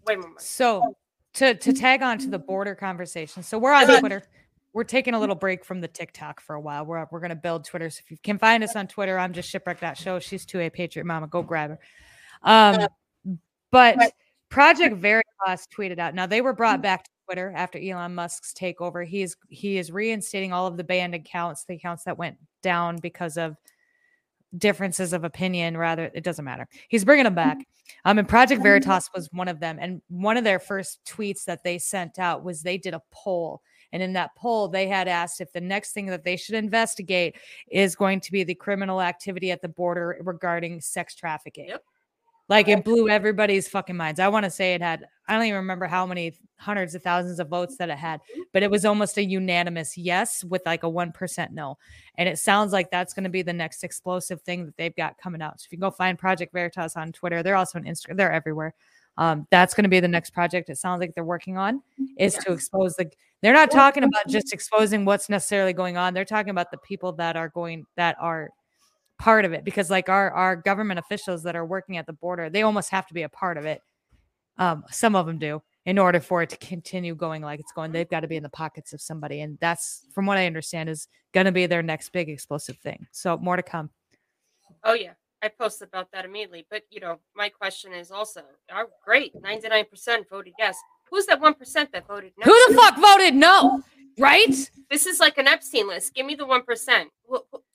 [0.05, 0.39] Way more money.
[0.39, 0.95] So
[1.35, 3.43] to to tag on to the border conversation.
[3.43, 4.23] So we're on Twitter.
[4.73, 6.85] We're taking a little break from the TikTok for a while.
[6.85, 7.89] We're we're gonna build Twitter.
[7.89, 10.19] So if you can find us on Twitter, I'm just shipwreck.show.
[10.19, 11.27] She's 2A Patriot Mama.
[11.27, 11.79] Go grab her.
[12.41, 12.87] Um,
[13.71, 13.97] but
[14.49, 16.15] Project Veritas tweeted out.
[16.15, 19.05] Now they were brought back to Twitter after Elon Musk's takeover.
[19.05, 22.97] He is he is reinstating all of the banned accounts, the accounts that went down
[22.97, 23.55] because of
[24.57, 25.77] differences of opinion.
[25.77, 26.67] Rather, it doesn't matter.
[26.87, 27.57] He's bringing them back.
[28.05, 29.77] Um, and Project Veritas was one of them.
[29.79, 33.61] And one of their first tweets that they sent out was they did a poll.
[33.91, 37.35] And in that poll, they had asked if the next thing that they should investigate
[37.71, 41.69] is going to be the criminal activity at the border regarding sex trafficking.
[41.69, 41.83] Yep.
[42.49, 44.19] Like it blew everybody's fucking minds.
[44.19, 47.39] I want to say it had, I don't even remember how many hundreds of thousands
[47.39, 50.87] of votes that it had, but it was almost a unanimous yes with like a
[50.87, 51.77] 1% no.
[52.17, 55.19] And it sounds like that's going to be the next explosive thing that they've got
[55.19, 55.61] coming out.
[55.61, 58.31] So if you can go find Project Veritas on Twitter, they're also on Instagram, they're
[58.31, 58.73] everywhere.
[59.19, 60.69] Um, that's going to be the next project.
[60.69, 61.83] It sounds like they're working on
[62.17, 63.11] is to expose the.
[63.41, 66.13] They're not talking about just exposing what's necessarily going on.
[66.13, 68.49] They're talking about the people that are going that are
[69.19, 72.49] part of it because like our our government officials that are working at the border,
[72.49, 73.81] they almost have to be a part of it.
[74.57, 77.91] Um, some of them do in order for it to continue going like it's going.
[77.91, 80.89] They've got to be in the pockets of somebody, and that's from what I understand
[80.89, 83.07] is going to be their next big explosive thing.
[83.11, 83.89] So more to come.
[84.83, 86.65] Oh yeah, I posted about that immediately.
[86.69, 88.41] But you know, my question is also,
[88.73, 90.77] oh, great, ninety nine percent voted yes.
[91.09, 92.45] Who's that one percent that voted no?
[92.45, 93.81] Who the fuck voted no?
[94.17, 94.69] Right?
[94.89, 96.13] This is like an Epstein list.
[96.13, 97.09] Give me the one percent.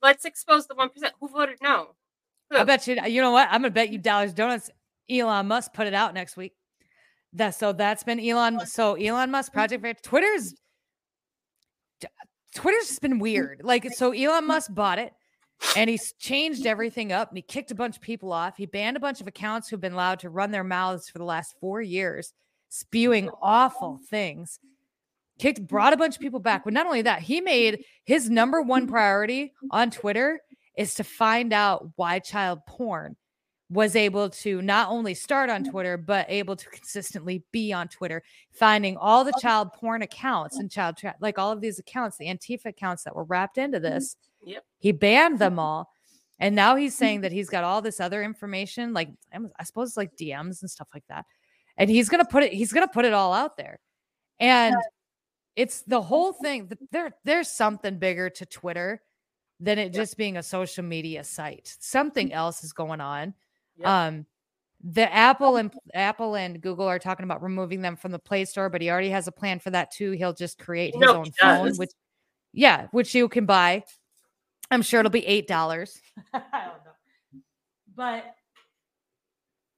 [0.05, 1.15] Let's expose the one percent.
[1.19, 1.89] Who voted no?
[2.51, 2.59] Who?
[2.59, 2.97] I bet you.
[3.07, 3.49] You know what?
[3.51, 4.71] I'm gonna bet you dollars donuts.
[5.11, 6.53] Elon Musk put it out next week.
[7.33, 8.67] That so that's been Elon.
[8.67, 9.59] So Elon Musk mm-hmm.
[9.59, 10.55] Project Ver- Twitter's
[12.55, 13.21] Twitter's just been mm-hmm.
[13.21, 13.61] weird.
[13.65, 14.49] Like so, Elon mm-hmm.
[14.49, 15.13] Musk bought it,
[15.75, 18.59] and he's changed everything up, and he kicked a bunch of people off.
[18.59, 21.25] He banned a bunch of accounts who've been allowed to run their mouths for the
[21.25, 22.33] last four years,
[22.69, 24.61] spewing awful things.
[25.39, 25.67] Kicked mm-hmm.
[25.67, 26.65] brought a bunch of people back.
[26.65, 28.93] But not only that, he made his number one mm-hmm.
[28.93, 30.41] priority on Twitter
[30.77, 33.17] is to find out why child porn
[33.71, 38.23] was able to not only start on Twitter, but able to consistently be on Twitter,
[38.53, 42.17] finding all the oh, child porn accounts and child tra- like all of these accounts,
[42.17, 43.95] the Antifa accounts that were wrapped into mm-hmm.
[43.95, 44.17] this.
[44.45, 44.65] Yep.
[44.79, 45.91] He banned them all.
[46.39, 50.17] And now he's saying that he's got all this other information, like I suppose like
[50.17, 51.25] DMs and stuff like that.
[51.77, 53.79] And he's gonna put it, he's gonna put it all out there.
[54.41, 54.75] And
[55.57, 56.71] it's the whole thing.
[56.91, 59.03] There, there's something bigger to Twitter
[59.61, 61.77] than it just being a social media site.
[61.81, 63.35] Something else is going on.
[63.77, 63.89] Yep.
[63.89, 64.27] Um,
[64.83, 68.69] the Apple and Apple and Google are talking about removing them from the Play Store,
[68.69, 70.11] but he already has a plan for that too.
[70.11, 71.91] He'll just create his know own phone, which
[72.53, 73.85] yeah, which you can buy.
[74.71, 75.99] I'm sure it'll be eight dollars.
[76.35, 77.41] I don't know,
[77.97, 78.25] but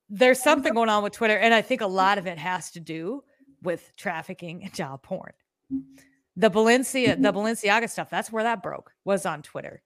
[0.08, 2.80] there's something going on with Twitter, and I think a lot of it has to
[2.80, 3.22] do
[3.62, 5.32] with trafficking and child porn.
[5.70, 9.82] The Balencia, the Balenciaga stuff, that's where that broke was on Twitter.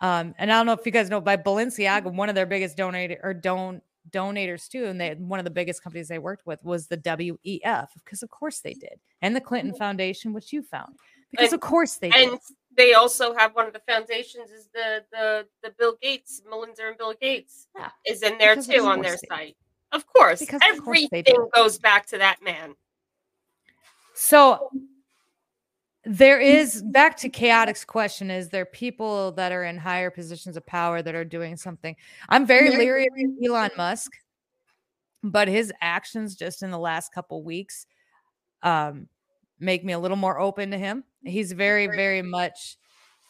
[0.00, 2.76] Um, and I don't know if you guys know by Balenciaga, one of their biggest
[2.76, 6.62] donator or don donators too, and they one of the biggest companies they worked with
[6.64, 10.94] was the WEF, because of course they did, and the Clinton Foundation, which you found,
[11.30, 12.28] because And- of course they did.
[12.30, 12.38] and
[12.76, 16.96] they also have one of the foundations is the the the Bill Gates, Melinda and
[16.98, 19.56] Bill Gates Yeah, is in there because too on their site.
[19.92, 22.74] Of course, Because of course everything goes back to that man.
[24.14, 24.70] So
[26.06, 30.64] there is back to chaotic's question is there people that are in higher positions of
[30.64, 31.96] power that are doing something?
[32.28, 33.12] I'm very leery of
[33.44, 34.12] elon musk
[35.24, 37.86] but his actions just in the last couple weeks
[38.62, 39.08] um
[39.58, 41.02] make me a little more open to him.
[41.24, 42.76] He's very very much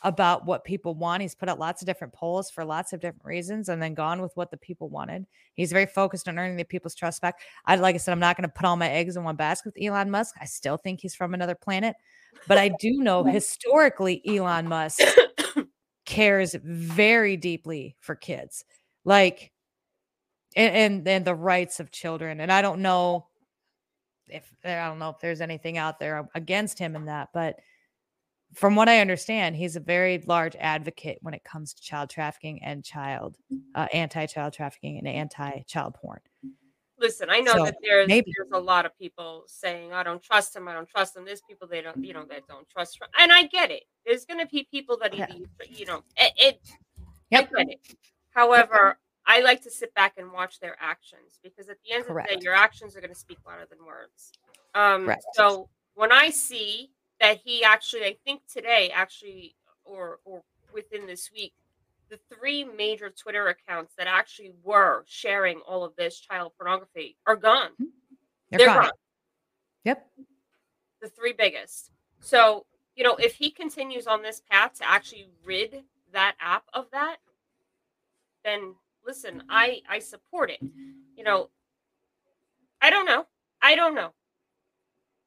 [0.02, 1.22] about what people want.
[1.22, 4.20] He's put out lots of different polls for lots of different reasons and then gone
[4.20, 5.26] with what the people wanted.
[5.54, 7.40] He's very focused on earning the people's trust back.
[7.64, 9.72] I like i said i'm not going to put all my eggs in one basket
[9.74, 10.34] with elon musk.
[10.40, 11.96] I still think he's from another planet
[12.49, 15.01] but I do know historically Elon Musk
[16.07, 18.64] cares very deeply for kids,
[19.05, 19.53] like
[20.55, 22.40] and, and and the rights of children.
[22.40, 23.27] And I don't know
[24.29, 27.57] if I don't know if there's anything out there against him in that, but
[28.55, 32.62] from what I understand, he's a very large advocate when it comes to child trafficking
[32.62, 33.37] and child
[33.75, 36.20] uh, anti-child trafficking and anti-child porn.
[36.98, 38.32] Listen, I know So, that there's maybe.
[38.37, 41.24] there's a lot of people saying I don't trust him, I don't trust him.
[41.24, 43.12] There's people they don't, you know, that don't trust, Trump.
[43.18, 43.85] and I get it.
[44.06, 45.26] There's going to be people that Yeah.
[45.68, 46.32] you know, it.
[46.37, 46.61] it
[47.30, 47.50] Yep.
[47.59, 47.96] I get it.
[48.30, 52.14] However, I like to sit back and watch their actions because at the end of
[52.14, 54.32] the day, your actions are going to speak louder than words.
[54.74, 55.24] Um, Correct.
[55.35, 59.54] so when I see that he actually, I think today, actually,
[59.85, 61.52] or or within this week,
[62.11, 67.37] the three major Twitter accounts that actually were sharing all of this child pornography are
[67.37, 67.71] gone.
[67.73, 67.85] Mm-hmm.
[68.51, 68.83] They're They're gone.
[68.83, 68.92] gone.
[69.85, 70.07] Yep.
[71.03, 71.90] The three biggest.
[72.21, 76.87] So, you know, if he continues on this path to actually rid that app of
[76.92, 77.16] that,
[78.45, 80.61] then listen, I I support it.
[81.16, 81.51] You know,
[82.81, 83.27] I don't know.
[83.62, 84.12] I don't know.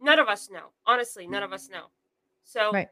[0.02, 0.72] None of us know.
[0.86, 1.88] Honestly, none of us know.
[2.50, 2.88] So Right.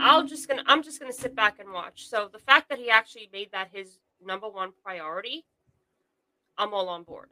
[0.00, 2.08] I'll just gonna I'm just gonna sit back and watch.
[2.08, 5.44] So the fact that he actually made that his number one priority,
[6.56, 7.28] I'm all on board.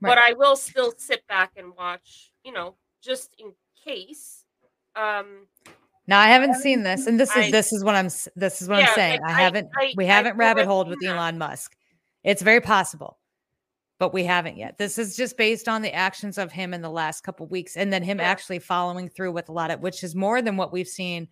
[0.00, 3.52] But I will still sit back and watch, you know, just in
[3.84, 4.44] case.
[4.94, 5.48] Um
[6.06, 8.68] Now I haven't seen this, and this is I- this is what I'm this is
[8.68, 9.20] what Yeah, I'm saying.
[9.26, 11.04] I I- haven't we haven't rabbit holed with.
[11.04, 11.74] Elon Musk.
[12.22, 13.18] It's very possible,
[14.02, 14.78] but we haven't yet.
[14.78, 17.92] This is just based on the actions of him in the last couple weeks, and
[17.92, 18.24] then him Yeah.
[18.24, 21.28] actually following through with a lot of, which is more than what we've seen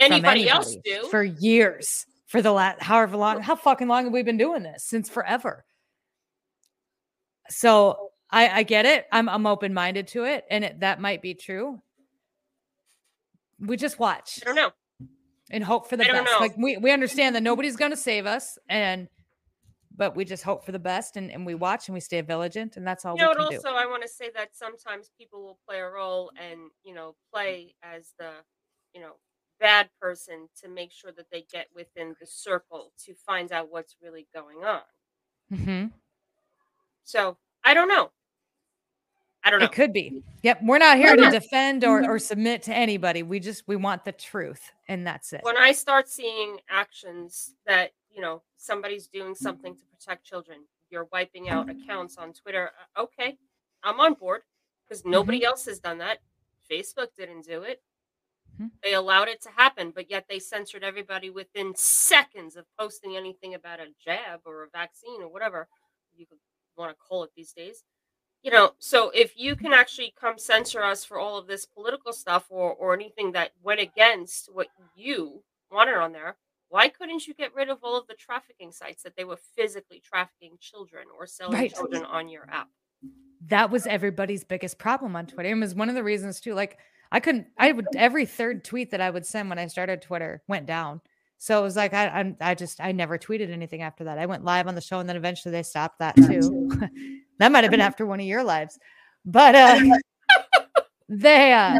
[0.00, 1.06] anybody else do.
[1.10, 2.06] for years.
[2.26, 4.82] For the last however long, how fucking long have we been doing this?
[4.84, 5.66] Since forever.
[7.50, 9.04] So I, I get it.
[9.12, 11.82] I'm I'm open minded to it, and it, that might be true.
[13.60, 14.70] We just watch I don't know.
[15.50, 16.24] and hope for the best.
[16.24, 16.38] know.
[16.40, 19.06] Like we, we understand that nobody's going to save us, and
[19.98, 22.78] but we just hope for the best, and, and we watch and we stay vigilant,
[22.78, 25.10] and that's all You know, we and can also I want to say that sometimes
[25.18, 28.44] people will play a role and you know play as the
[28.94, 29.14] you know
[29.60, 33.96] bad person to make sure that they get within the circle to find out what's
[34.02, 34.82] really going on.
[35.50, 35.56] do.
[35.56, 35.86] hmm
[37.04, 38.12] So I don't know.
[39.44, 39.66] I don't know.
[39.66, 40.22] It could be.
[40.42, 41.30] Yep, we're not here to Yeah.
[41.30, 43.22] defend or or submit to anybody.
[43.24, 45.42] We just we want the truth, and that's it.
[45.42, 51.08] when I start seeing actions that you know somebody's doing something to protect children, you're
[51.12, 52.70] wiping out accounts on Twitter.
[52.96, 53.36] uh, Okay,
[53.82, 54.42] I'm on board
[54.84, 56.18] because nobody else has done that.
[56.70, 57.82] Facebook didn't do it.
[58.58, 58.70] Mhm.
[58.82, 63.54] They allowed it to happen, but yet they censored everybody within seconds of posting anything
[63.54, 65.68] about a jab or a vaccine or whatever
[66.12, 66.26] you
[66.76, 67.84] want to call it these days.
[68.42, 72.12] you know, so if you can actually come censor us for all of this political
[72.12, 75.42] stuff or or anything that went against what you
[75.72, 76.36] wanted on there,
[76.68, 80.00] why couldn't you get rid of all of the trafficking sites that they were physically
[80.00, 81.74] trafficking children or selling Right.
[81.74, 82.68] children on your app?
[83.46, 85.48] that was everybody's biggest problem on Twitter.
[85.48, 86.54] And it was one of the reasons too.
[86.54, 86.78] Like
[87.10, 90.42] I couldn't, I would every third tweet that I would send when I started Twitter
[90.48, 91.00] went down.
[91.38, 94.18] So it was like I, I, I just, I never tweeted anything after that.
[94.18, 96.68] I went live on the show, and then eventually they stopped that too.
[97.38, 98.76] that might have been after one of your lives,
[99.24, 99.78] but uh,
[101.08, 101.78] they, uh,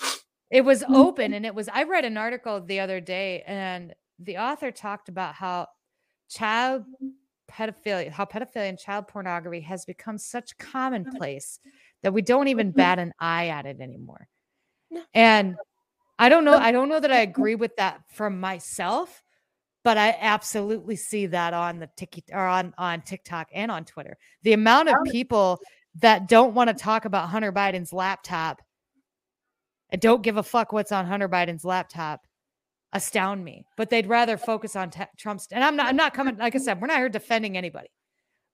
[0.50, 1.68] it was open, and it was.
[1.68, 5.68] I read an article the other day, and the author talked about how
[6.28, 6.84] child
[7.50, 11.60] pedophilia, how pedophilia and child pornography has become such commonplace
[12.02, 12.76] that we don't even mm-hmm.
[12.76, 14.28] bat an eye at it anymore.
[14.90, 15.02] No.
[15.14, 15.56] And
[16.18, 19.22] I don't know, I don't know that I agree with that from myself,
[19.84, 24.18] but I absolutely see that on the tiki or on on TikTok and on Twitter.
[24.42, 25.60] The amount of oh, people
[26.00, 28.62] that don't want to talk about Hunter Biden's laptop
[29.90, 32.26] and don't give a fuck what's on Hunter Biden's laptop
[32.92, 33.66] astound me.
[33.76, 35.48] But they'd rather focus on ta- Trump's.
[35.50, 35.86] And I'm not.
[35.86, 36.36] I'm not coming.
[36.36, 37.88] Like I said, we're not here defending anybody.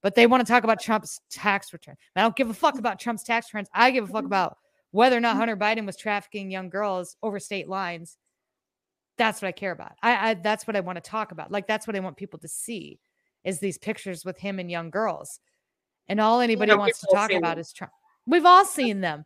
[0.02, 1.96] But they want to talk about Trump's tax return.
[2.14, 3.68] I don't give a fuck about Trump's tax returns.
[3.72, 4.58] I give a fuck about
[4.90, 8.18] whether or not Hunter Biden was trafficking young girls over state lines.
[9.16, 9.92] That's what I care about.
[10.02, 11.50] I, I that's what I want to talk about.
[11.50, 12.98] Like that's what I want people to see
[13.44, 15.40] is these pictures with him and young girls.
[16.08, 17.60] And all anybody know, wants to talk about them.
[17.60, 17.92] is Trump.
[18.26, 19.24] We've all seen them.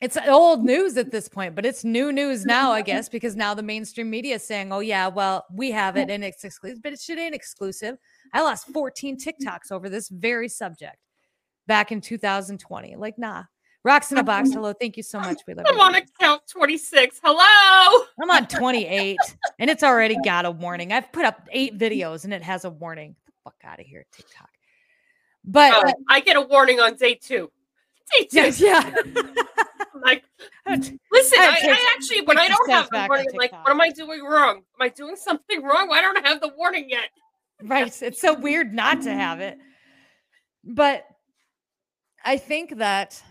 [0.00, 3.52] It's old news at this point, but it's new news now, I guess, because now
[3.52, 6.94] the mainstream media is saying, "Oh yeah, well, we have it and it's exclusive, but
[6.94, 7.98] it shit ain't exclusive."
[8.32, 10.96] I lost 14 TikToks over this very subject
[11.66, 12.96] back in 2020.
[12.96, 13.44] Like, nah.
[13.82, 14.50] Rocks in a box.
[14.52, 15.38] Hello, thank you so much.
[15.46, 17.20] We love I'm on account 26.
[17.22, 18.04] Hello.
[18.22, 19.16] I'm on 28
[19.58, 20.92] and it's already got a warning.
[20.92, 23.16] I've put up eight videos and it has a warning.
[23.24, 24.50] Get the fuck out of here, TikTok.
[25.44, 27.50] But Oh, I get a warning on day two.
[28.32, 28.94] Yes, yeah.
[30.02, 30.24] Like,
[30.66, 33.90] listen, I I, I actually, when I don't have the warning, like, what am I
[33.90, 34.56] doing wrong?
[34.58, 35.88] Am I doing something wrong?
[35.88, 37.10] Why don't I have the warning yet?
[37.62, 38.02] right.
[38.02, 39.58] It's so weird not to have it.
[40.64, 41.04] But
[42.24, 43.22] I think that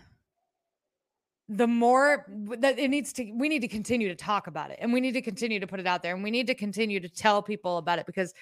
[1.48, 2.26] the more
[2.58, 5.12] that it needs to, we need to continue to talk about it and we need
[5.12, 7.78] to continue to put it out there and we need to continue to tell people
[7.78, 8.32] about it because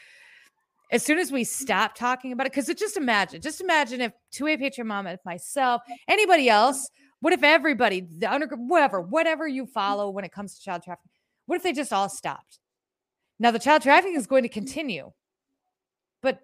[0.90, 4.58] as soon as we stop talking about it, because just imagine, just imagine if 2A
[4.58, 6.88] Patriot Mom, if myself, anybody else,
[7.20, 11.10] what if everybody, the under, whatever, whatever you follow when it comes to child trafficking,
[11.46, 12.58] what if they just all stopped?
[13.38, 15.12] Now the child trafficking is going to continue,
[16.22, 16.40] but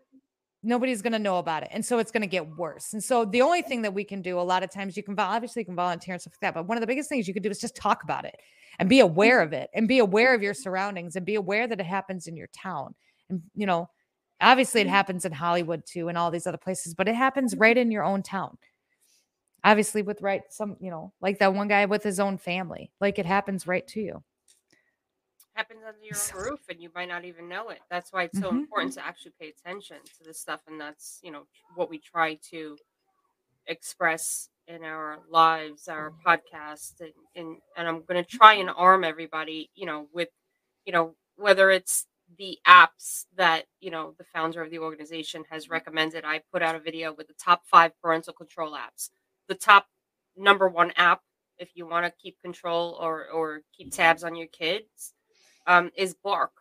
[0.62, 1.68] nobody's going to know about it.
[1.72, 2.92] And so it's going to get worse.
[2.92, 5.18] And so the only thing that we can do a lot of times you can
[5.18, 7.34] obviously you can volunteer and stuff like that, but one of the biggest things you
[7.34, 8.36] could do is just talk about it
[8.78, 11.80] and be aware of it and be aware of your surroundings and be aware that
[11.80, 12.94] it happens in your town.
[13.30, 13.88] And you know,
[14.40, 17.76] obviously it happens in Hollywood too and all these other places, but it happens right
[17.76, 18.56] in your own town.
[19.62, 22.90] Obviously with right some, you know, like that one guy with his own family.
[23.00, 24.22] Like it happens right to you.
[25.54, 27.80] Happens under your So- roof and you might not even know it.
[27.88, 28.58] That's why it's so Mhm.
[28.62, 30.60] important to actually pay attention to this stuff.
[30.66, 32.76] And that's, you know, what we try to
[33.66, 37.00] express in our lives, our podcast.
[37.00, 40.30] And, and, and I'm going to try and arm everybody, you know, with,
[40.84, 42.06] you know, whether it's
[42.38, 46.24] the apps that, you know, the founder of the organization has recommended.
[46.24, 49.10] I put out a video with the top five parental control apps.
[49.48, 49.86] The top
[50.36, 51.20] number one app,
[51.58, 55.14] if you want to keep control or, or keep tabs on your kids,
[55.66, 56.52] um, is Bark.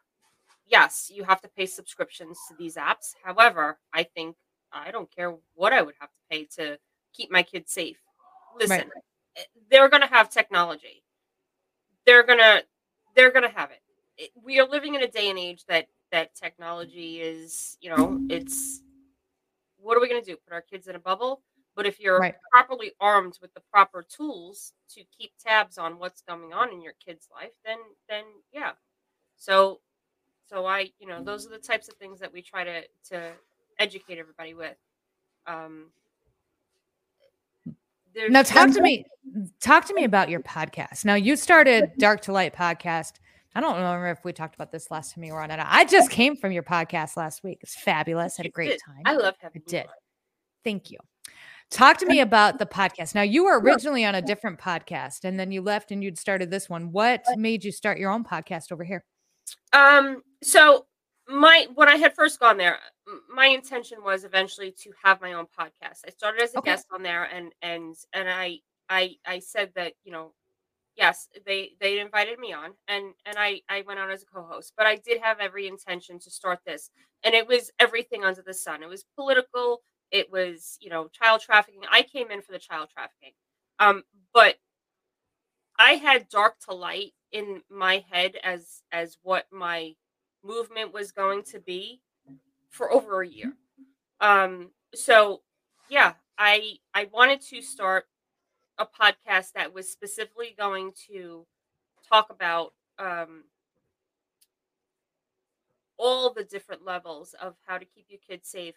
[0.65, 3.13] Yes, you have to pay subscriptions to these apps.
[3.23, 4.35] However, I think
[4.71, 6.77] I don't care what I would have to pay to
[7.13, 7.97] keep my kids safe.
[8.57, 8.89] Listen,
[9.35, 11.03] eh, they're going to have technology.
[12.05, 12.63] They're going to
[13.15, 13.82] they're going to have it.
[14.17, 14.31] It.
[14.41, 18.81] We are living in a day and age that that technology is, you know, it's
[19.77, 20.37] what are we going to do?
[20.37, 21.41] Put our kids in a bubble?
[21.75, 22.35] But if you're Right.
[22.51, 26.93] properly armed with the proper tools to keep tabs on what's going on in your
[27.03, 28.71] kid's life, then then yeah.
[29.37, 29.81] So
[30.47, 33.31] so I, you know, those are the types of things that we try to to
[33.79, 34.77] educate everybody with.
[35.47, 35.87] Um
[38.13, 39.05] there's Now talk to me
[39.59, 41.05] talk to me about your podcast.
[41.05, 43.13] Now you started Dark to Light podcast.
[43.55, 45.59] I don't remember if we talked about this last time you were on it.
[45.63, 47.59] I just came from your podcast last week.
[47.61, 48.37] It's fabulous.
[48.37, 49.01] Had a great time.
[49.05, 49.87] I love having I you did.
[50.63, 50.97] Thank you.
[51.69, 53.15] Talk to me about the podcast.
[53.15, 56.51] Now you were originally on a different podcast and then you left and you'd started
[56.51, 56.91] this one.
[56.91, 59.03] What made you start your own podcast over here?
[59.71, 60.85] Um, so
[61.27, 62.79] my when I had first gone there,
[63.33, 66.01] my intention was eventually to have my own podcast.
[66.05, 66.71] I started as a Okay.
[66.71, 70.33] guest on there, and and and I I I said that you know,
[70.95, 74.73] yes, they they invited me on, and and I I went on as a co-host,
[74.77, 76.89] but I did have every intention to start this,
[77.23, 78.83] and it was everything under the sun.
[78.83, 79.81] It was political.
[80.11, 83.33] it was you know child trafficking i came in for the child trafficking
[83.79, 84.55] um but
[85.79, 89.93] i had dark to light in my head as as what my
[90.43, 92.01] movement was going to be
[92.69, 93.53] for over a year
[94.21, 95.41] um so
[95.89, 98.05] yeah i i wanted to start
[98.77, 101.45] a podcast that was specifically going to
[102.09, 103.43] talk about um
[105.97, 108.75] all the different levels of how to keep your kids safe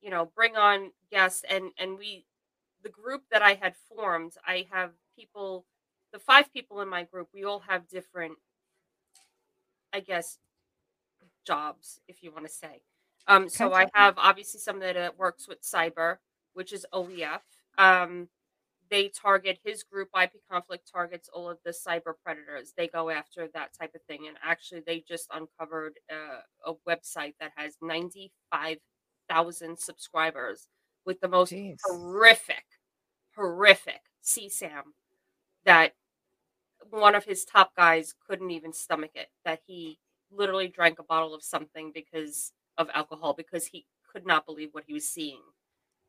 [0.00, 2.24] you know bring on guests and and we
[2.82, 5.64] the group that i had formed i have people
[6.12, 8.34] the five people in my group we all have different
[9.92, 10.38] i guess
[11.46, 12.80] jobs if you want to say.
[13.26, 16.16] Um so i have obviously somebody that works with cyber
[16.54, 17.40] which is oef
[17.78, 18.28] um
[18.90, 23.48] they target his group ip conflict targets all of the cyber predators they go after
[23.52, 29.78] that type of thing and actually they just uncovered uh, a website that has 95000
[29.78, 30.68] subscribers
[31.04, 31.78] with the most Jeez.
[31.84, 32.64] horrific
[33.36, 34.82] horrific csam
[35.64, 35.94] that
[36.90, 39.98] one of his top guys couldn't even stomach it that he
[40.30, 44.84] literally drank a bottle of something because of alcohol because he could not believe what
[44.86, 45.40] he was seeing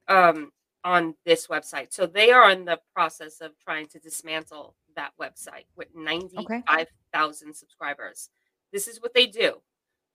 [0.07, 0.51] um,
[0.85, 1.91] on this website.
[1.91, 8.29] So they are in the process of trying to dismantle that website with 95,000 subscribers.
[8.71, 9.55] This is what they do.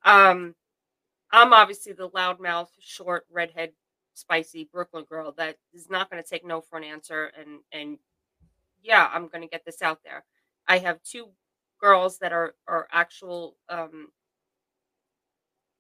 [0.05, 0.55] Um,
[1.33, 3.73] I'm obviously the loudmouth, short, redhead,
[4.14, 7.33] spicy Brooklyn girl that is not going to take no for an answer.
[7.39, 7.99] And and
[8.83, 10.25] yeah, I'm going to get this out there.
[10.68, 11.31] I have two
[11.81, 14.09] girls that are are actual um,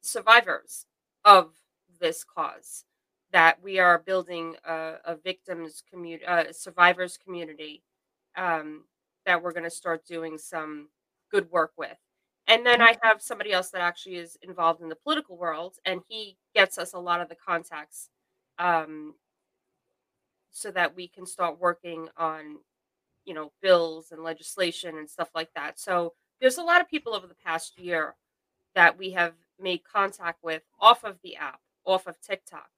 [0.00, 0.86] survivors
[1.24, 1.52] of
[2.00, 2.84] this cause
[3.32, 7.82] that we are building a, a victims community a survivors community
[8.36, 8.84] um,
[9.26, 10.88] that we're going to start doing some
[11.30, 11.96] good work with.
[12.46, 16.00] And then i have somebody else that actually is involved in the political world and
[16.08, 18.08] he gets us a lot of the contacts
[18.58, 19.14] um,
[20.50, 22.58] so that we can start working on
[23.24, 25.78] you know bills and legislation and stuff like that.
[25.78, 28.16] So there's a lot of people over the past year
[28.74, 32.68] that we have made contact with off of the app off of tiktok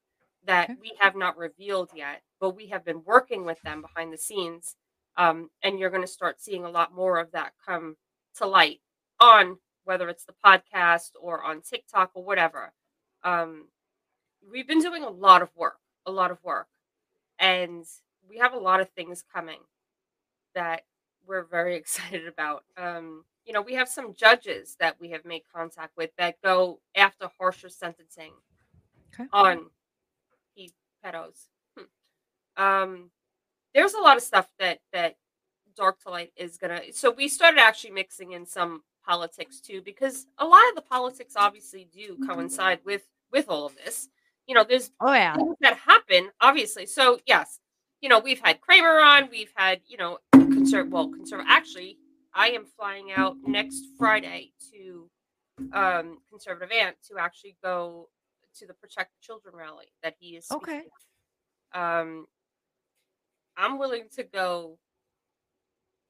[0.47, 0.78] that Okay.
[0.80, 4.76] we have not revealed yet but we have been working with them behind the scenes
[5.16, 7.97] um, and you're going to start seeing a lot more of that come
[8.36, 8.80] to light
[9.20, 12.72] on whether it's the podcast or on tiktok or whatever
[13.24, 13.68] um,
[14.51, 16.68] we've been doing a lot of work a lot of work
[17.38, 17.84] and
[18.28, 19.61] we have a lot of things coming
[20.55, 20.82] that
[21.26, 22.64] we're very excited about.
[22.76, 26.80] Um, you know, we have some judges that we have made contact with that go
[26.97, 28.32] after harsher sentencing
[29.14, 29.28] Okay.
[29.32, 29.66] on
[31.05, 31.49] pedos.
[31.77, 32.63] Hmm.
[32.63, 33.11] Um,
[33.75, 35.17] there's a lot of stuff that that
[35.77, 36.81] Dark to Light is gonna.
[36.93, 41.35] So we started actually mixing in some politics too, because a lot of the politics
[41.37, 44.09] obviously do coincide with with all of this.
[44.47, 45.37] You know, there's Oh yeah.
[45.37, 46.87] things that happen, obviously.
[46.87, 47.59] So yes,
[48.01, 51.99] you know, we've had Kramer on, we've had, you know, conserv well, conserv actually,
[52.35, 55.09] I am flying out next Friday to
[55.73, 58.09] um conservative aunt to actually go
[58.59, 60.85] to the Protect Children rally that he is Okay.
[61.75, 61.81] at.
[61.81, 62.27] Um
[63.57, 64.79] I'm willing to go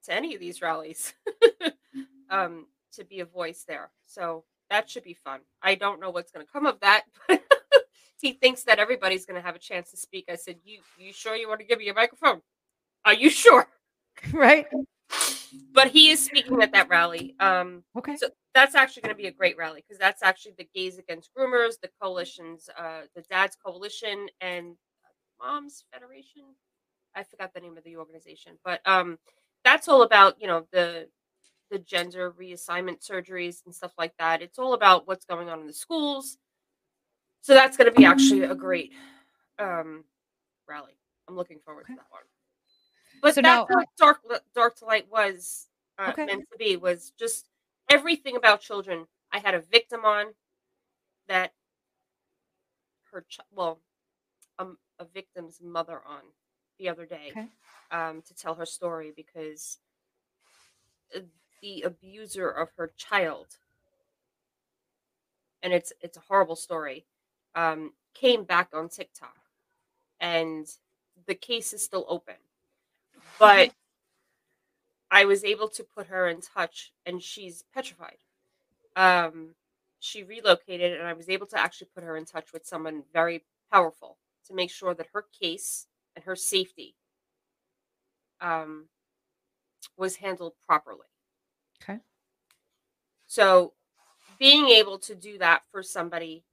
[0.05, 1.14] to any of these rallies
[2.30, 3.90] um to be a voice there.
[4.07, 5.40] So that should be fun.
[5.62, 7.43] I don't know what's going to come of that, but
[8.20, 10.26] he thinks that everybody's going to have a chance to speak.
[10.30, 12.43] I said, "You you sure you want to give me a microphone?
[13.05, 13.68] Are you sure?"
[14.32, 14.66] Right.
[15.74, 17.34] But he is speaking at that rally.
[17.40, 18.16] Um, Okay.
[18.16, 21.30] so that's actually going to be a great rally because that's actually the Gays Against
[21.36, 24.76] Groomers, the coalitions, uh, the Dads Coalition, and
[25.40, 26.42] Moms Federation.
[27.14, 29.18] I forgot the name of the organization, but um,
[29.64, 31.08] that's all about you know the
[31.70, 34.42] the gender reassignment surgeries and stuff like that.
[34.42, 36.36] It's all about what's going on in the schools.
[37.40, 38.92] So that's going to be actually a great
[39.58, 40.04] um,
[40.68, 40.96] rally.
[41.28, 41.94] I'm looking forward Okay.
[41.94, 42.22] to that one.
[43.22, 44.20] But So that's now- what Dark
[44.54, 45.68] Dark to Light was
[45.98, 46.26] uh, Okay.
[46.26, 46.76] meant to be.
[46.76, 47.48] Was just
[47.88, 49.06] everything about children.
[49.30, 50.34] I had a victim on
[51.28, 51.54] that
[53.12, 53.80] her ch- well,
[54.58, 56.20] um, a victim's mother on
[56.78, 57.48] the other day Okay.
[57.90, 59.78] um, to tell her story because
[61.14, 61.20] uh,
[61.60, 63.58] the abuser of her child,
[65.62, 67.06] and it's it's a horrible story,
[67.54, 69.36] um, came back on TikTok,
[70.20, 70.66] and
[71.26, 72.36] the case is still open,
[73.38, 73.72] but
[75.10, 78.18] I was able to put her in touch, and she's petrified.
[78.96, 79.54] Um,
[79.98, 83.44] she relocated, and I was able to actually put her in touch with someone very
[83.70, 86.94] powerful to make sure that her case and her safety
[88.40, 88.88] um,
[89.96, 91.06] was handled properly.
[91.82, 92.00] Okay.
[93.26, 93.74] So,
[94.38, 96.44] being able to do that for somebody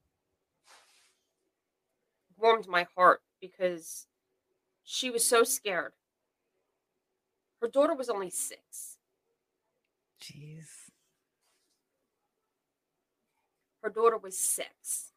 [2.37, 4.07] warmed my heart because
[4.83, 5.93] she was so scared.
[7.61, 8.97] Her daughter was only six.
[10.21, 10.65] Jeez.
[13.81, 15.11] Her daughter was six.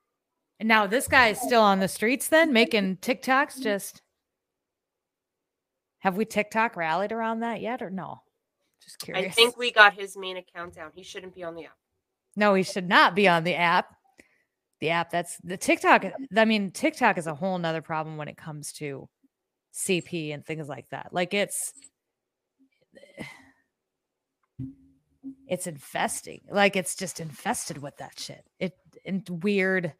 [0.60, 3.62] And now this guy is still on the streets then making TikToks mm-hmm.
[3.62, 4.02] just
[6.00, 8.22] have we TikTok rallied around that yet or no?
[8.82, 9.26] Just curious.
[9.26, 10.90] I think we got his main account down.
[10.94, 11.76] He shouldn't be on the app.
[12.34, 13.94] No, he should not be on the app.
[14.80, 16.04] The app that's the TikTok.
[16.36, 19.08] I mean, TikTok is a whole nother problem when it comes to
[19.72, 21.10] CP and things like that.
[21.12, 21.72] Like it's
[25.48, 26.40] it's infesting.
[26.50, 28.44] Like it's just infested with that shit.
[28.58, 29.92] It and weird.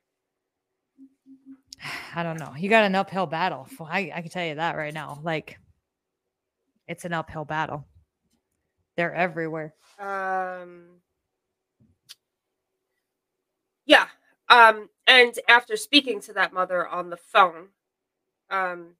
[2.14, 2.54] I don't know.
[2.56, 3.66] You got an uphill battle.
[3.80, 5.20] I, I can tell you that right now.
[5.22, 5.58] Like
[6.86, 7.86] it's an uphill battle.
[8.96, 9.74] They're everywhere.
[9.98, 11.00] Um,
[13.86, 14.06] yeah.
[14.48, 17.68] Um, and after speaking to that mother on the phone,
[18.50, 18.96] um,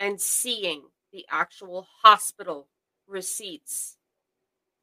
[0.00, 0.82] and seeing
[1.12, 2.68] the actual hospital
[3.06, 3.98] receipts,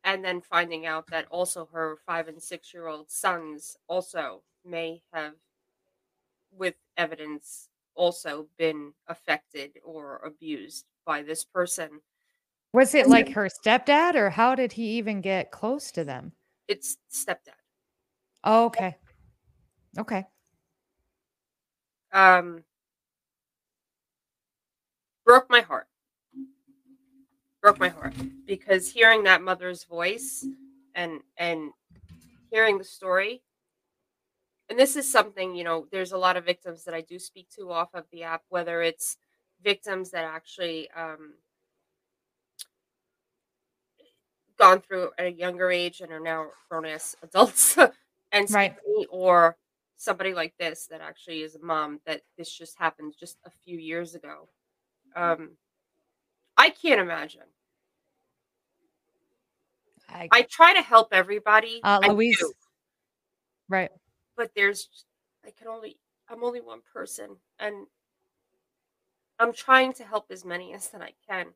[0.03, 5.03] and then finding out that also her five and six year old sons also may
[5.13, 5.35] have,
[6.51, 12.01] with evidence, also been affected or abused by this person.
[12.73, 16.33] Was it like her stepdad, or how did he even get close to them?
[16.67, 17.55] It's stepdad.
[18.43, 18.97] Oh, okay.
[19.97, 20.25] Okay.
[22.13, 22.63] um
[25.25, 25.87] broke my heart
[27.61, 28.13] broke my heart
[28.45, 30.45] because hearing that mother's voice
[30.95, 31.71] and and
[32.51, 33.41] hearing the story
[34.69, 37.47] and this is something you know there's a lot of victims that i do speak
[37.49, 39.17] to off of the app whether it's
[39.63, 41.33] victims that actually um
[44.57, 47.77] gone through at a younger age and are now grown as adults
[48.31, 48.75] and Right.
[49.09, 49.57] or
[49.97, 53.77] somebody like this that actually is a mom that this just happened just a few
[53.77, 54.49] years ago
[55.15, 55.51] um
[56.61, 57.41] i can't imagine.
[60.13, 61.81] I, i try to help everybody.
[61.83, 62.37] Uh, I Louise.
[62.37, 62.53] do,
[63.67, 63.89] Right.
[64.37, 64.87] but there's
[65.45, 65.97] i can only
[66.29, 67.87] i'm only one person and
[69.39, 71.47] i'm trying to help as many as that i can.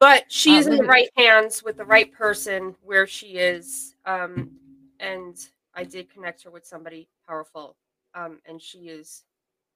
[0.00, 3.94] But she Uh, is in the right hands with the right person where she is
[4.06, 4.50] um
[4.98, 5.36] and
[5.74, 7.76] i did connect her with somebody powerful
[8.14, 9.24] um and she is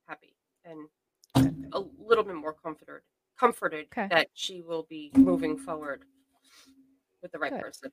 [0.09, 0.35] happy
[0.65, 0.89] and
[1.37, 3.03] a little bit more comforted
[3.39, 4.07] comforted Okay.
[4.11, 6.05] that she will be moving forward
[7.21, 7.61] with the right Good.
[7.63, 7.91] person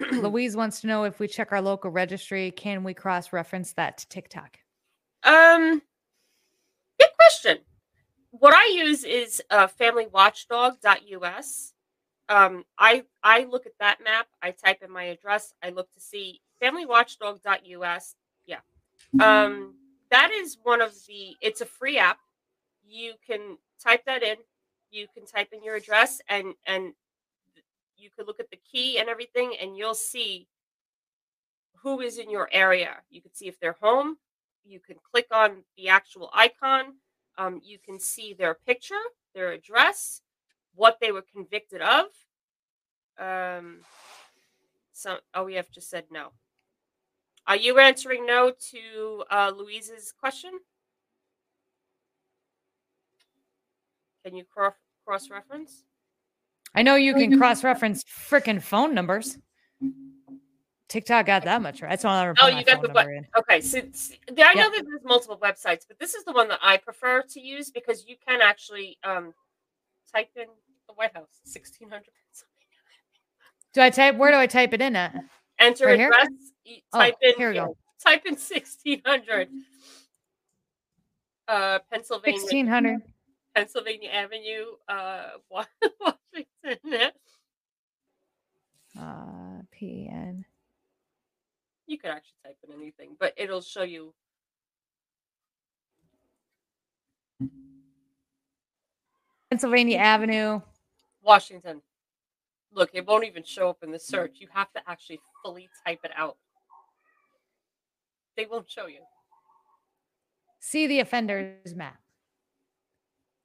[0.12, 3.98] Louise wants to know if we check our local registry, can we cross reference that
[3.98, 4.56] to TikTok?
[5.24, 5.82] Um,
[6.98, 7.58] good question.
[8.30, 11.74] What I use is uh, familywatchdog.us.
[12.30, 14.26] Um, I I look at that map.
[14.40, 15.52] I type in my address.
[15.62, 18.14] I look to see familywatchdog.us.
[18.46, 18.60] Yeah.
[19.20, 19.74] Um,
[20.10, 21.36] that is one of the.
[21.42, 22.20] It's a free app.
[22.90, 24.36] You can type that in.
[24.90, 26.94] You can type in your address and and
[27.96, 30.48] you can look at the key and everything, and you'll see
[31.82, 32.96] who is in your area.
[33.10, 34.16] You can see if they're home
[34.64, 36.94] you can click on the actual icon.
[37.38, 39.00] Um, you can see their picture,
[39.34, 40.22] their address,
[40.74, 42.06] what they were convicted of.
[43.18, 43.78] Um,
[44.92, 46.32] so OEF just said no.
[47.46, 50.52] Are you answering no to uh, Louise's question?
[54.24, 54.74] Can you cross
[55.06, 55.84] cross reference?
[56.74, 59.38] I know you can cross reference freaking phone numbers.
[60.88, 61.88] TikTok got that much right.
[61.90, 63.42] That's why I never Oh, you got the number what?
[63.44, 64.68] Okay, so s- there- I know Yeah.
[64.70, 68.06] that there's multiple websites, but this is the one that I prefer to use because
[68.06, 69.32] you can actually um,
[70.12, 70.46] type in
[70.88, 72.04] the White House, 1600
[73.72, 74.16] Do I type?
[74.16, 75.14] Where do I type it in at?
[75.60, 76.08] Enter Right here?
[76.10, 76.28] address.
[76.92, 77.34] Oh, Type in.
[77.36, 77.76] here we go.
[78.04, 79.48] Type in 1600.
[81.46, 82.38] Uh, Pennsylvania.
[82.40, 83.00] Sixteen hundred.
[83.54, 87.10] Pennsylvania Avenue, uh, Washington.
[88.98, 90.44] Uh, PN.
[91.86, 94.14] You could actually type in anything, but it'll show you.
[99.50, 100.60] Pennsylvania Avenue.
[101.22, 101.82] Washington.
[102.72, 104.36] Look, it won't even show up in the search.
[104.38, 106.36] You have to actually fully type it out.
[108.36, 109.00] They won't show you.
[110.60, 111.98] See the offender's map.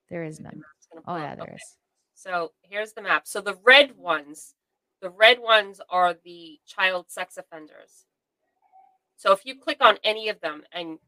[0.09, 0.63] There is none.
[1.07, 1.55] Oh yeah, there Okay.
[1.55, 1.77] is.
[2.13, 3.27] So here's the map.
[3.27, 4.55] So the red ones,
[5.01, 8.05] the red ones are the child sex offenders.
[9.17, 10.99] So if you click on any of them and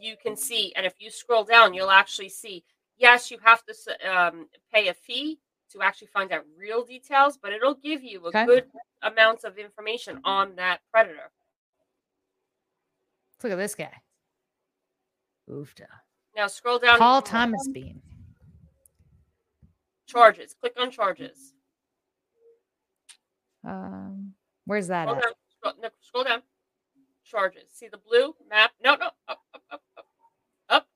[0.00, 2.64] you can see, and if you scroll down, you'll actually see,
[2.96, 3.74] yes, you have to
[4.10, 5.38] um, pay a fee
[5.70, 8.44] to actually find out real details, but it'll give you a Okay.
[8.44, 8.64] good
[9.02, 11.30] amount of information on that predator.
[13.42, 13.92] Look at this guy.
[15.50, 15.86] Oofta.
[16.36, 16.98] Now scroll down.
[16.98, 17.22] Paul.
[17.22, 18.00] Thomas Bean.
[20.12, 20.54] Charges.
[20.60, 21.54] Click on charges.
[23.64, 24.34] Um,
[24.66, 25.32] where's that Scroll down.
[25.56, 26.42] Scroll, no, scroll down.
[27.24, 27.64] Charges.
[27.72, 28.72] See the blue map?
[28.82, 29.06] No, no.
[29.28, 30.06] Up, up, up, up.
[30.68, 30.86] Up.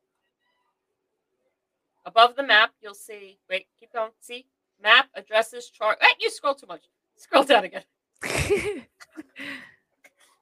[2.05, 3.39] Above the map, you'll see.
[3.49, 4.11] Wait, keep going.
[4.21, 4.47] See?
[4.83, 5.99] Map, addresses, chart.
[6.01, 6.85] Hey, you scroll too much.
[7.17, 7.85] Scroll down again.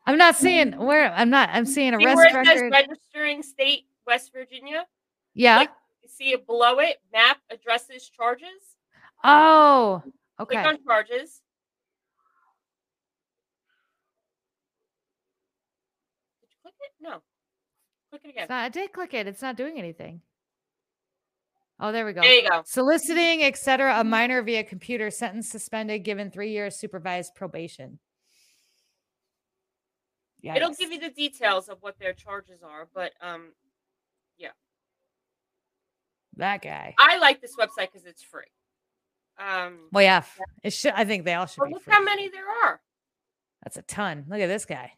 [0.06, 1.50] I'm not seeing where I'm not.
[1.52, 2.72] I'm seeing See where it says record.
[2.72, 4.86] registering state, West Virginia?
[5.34, 5.58] Yeah.
[5.58, 5.70] click-
[6.16, 6.96] see it below it?
[7.12, 8.76] Map, addresses, charges.
[9.22, 10.02] Oh,
[10.40, 10.56] okay.
[10.62, 11.42] Click on charges.
[16.40, 16.92] Did you click it?
[17.00, 17.22] No.
[18.10, 18.46] Click it again.
[18.48, 19.26] Not- I did click it.
[19.26, 20.20] It's not doing anything.
[21.80, 22.20] Oh, there we go.
[22.20, 22.62] There you go.
[22.64, 27.98] Soliciting, etc., a minor via computer, sentence suspended, given three years supervised probation.
[30.40, 33.52] Yeah, It'll give you the details of what their charges are, but um,
[36.36, 36.94] that guy.
[36.98, 38.42] I like this website because it's free.
[39.38, 40.22] Um, Well, yeah,
[40.62, 40.92] it should.
[40.94, 41.92] I think they all should look Free.
[41.92, 42.80] how many there are.
[43.62, 44.26] That's a ton.
[44.28, 44.92] Look at this guy.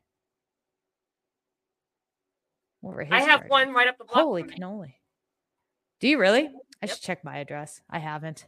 [2.84, 3.50] Over his I have charges.
[3.50, 4.16] one right up the block.
[4.18, 4.94] Holy cannoli!
[6.00, 6.46] Do you really?
[6.82, 6.90] I Yep.
[6.90, 7.80] should check my address.
[7.90, 8.46] I haven't.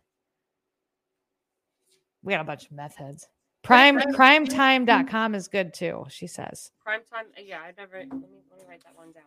[2.23, 3.27] We got a bunch of meth heads.
[3.63, 6.71] Prime primetime.com is good too, she says.
[6.85, 7.27] Prime time.
[7.37, 7.99] uh, Yeah, I've never.
[7.99, 9.25] Let me let me write that one down.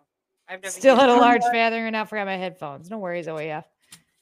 [0.48, 0.72] I've never.
[0.72, 2.90] Still had a large feather and I forgot my headphones.
[2.90, 3.64] No worries, oh, OEF.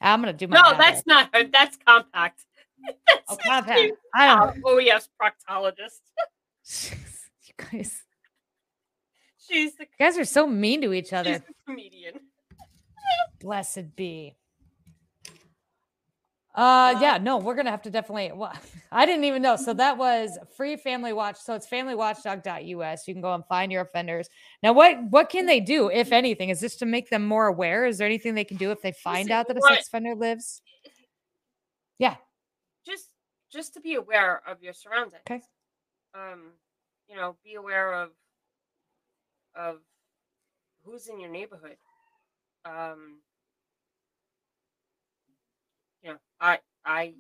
[0.02, 1.30] I'm gonna do my No, that's not.
[1.34, 2.46] Uh, that's compact.
[3.08, 3.92] That's Oh, compact.
[4.16, 4.80] I don't Oh,
[5.22, 6.00] proctologist.
[7.44, 8.04] you guys.
[9.50, 11.40] She's the, You guys are so mean to each she's other.
[11.40, 12.22] the comedian.
[13.42, 14.36] Blessed be.
[16.60, 18.52] Uh yeah, no, we're gonna have to definitely well,
[18.92, 19.56] I didn't even know.
[19.56, 21.38] So that was free family watch.
[21.38, 23.08] So it's familywatchdog.us.
[23.08, 24.28] You can go and find your offenders.
[24.62, 26.50] Now, what what can they do, if anything?
[26.50, 27.86] Is this to make them more aware?
[27.86, 30.62] Is there anything they can do if they find out that a sex offender lives?
[31.98, 32.18] Yeah,
[32.86, 33.08] just
[33.50, 35.22] just to be aware of your surroundings.
[35.32, 35.42] Okay.
[36.14, 36.52] Um,
[37.08, 38.10] you know, be aware of
[39.56, 39.78] of
[40.84, 41.78] who's in your neighborhood.
[42.66, 43.20] Um,
[46.04, 47.14] you know, I I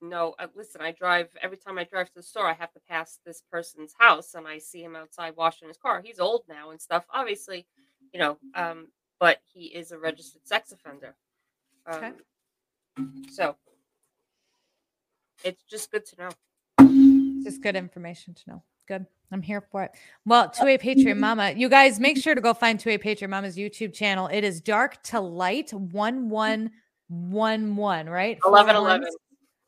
[0.00, 0.34] know.
[0.38, 2.46] Uh, listen, I drive every time I drive to the store.
[2.46, 6.02] I have to pass this person's house, and I see him outside washing his car.
[6.04, 7.06] He's old now and stuff.
[7.12, 7.66] Obviously,
[8.12, 8.88] you know, um,
[9.20, 11.14] but he is a registered sex offender.
[11.86, 12.12] Um, Okay.
[13.30, 13.56] So
[15.44, 16.16] it's just good to
[16.78, 17.42] know.
[17.42, 18.62] Just good information to know.
[18.86, 19.06] Good.
[19.30, 19.92] I'm here for it.
[20.26, 23.94] Well, 2A Patriot Mama, you guys make sure to go find 2A Patriot Mama's YouTube
[23.94, 24.28] channel.
[24.28, 25.72] It is dark to light
[27.12, 28.38] 1111, right?
[28.42, 29.08] Four 11 11.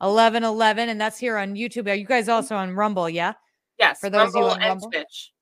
[0.03, 3.32] 11 11 and that's here on youtube are you guys also on rumble yeah
[3.78, 4.01] Yes.
[4.01, 4.90] For those of you on Rumble?
[4.90, 5.32] Twitch.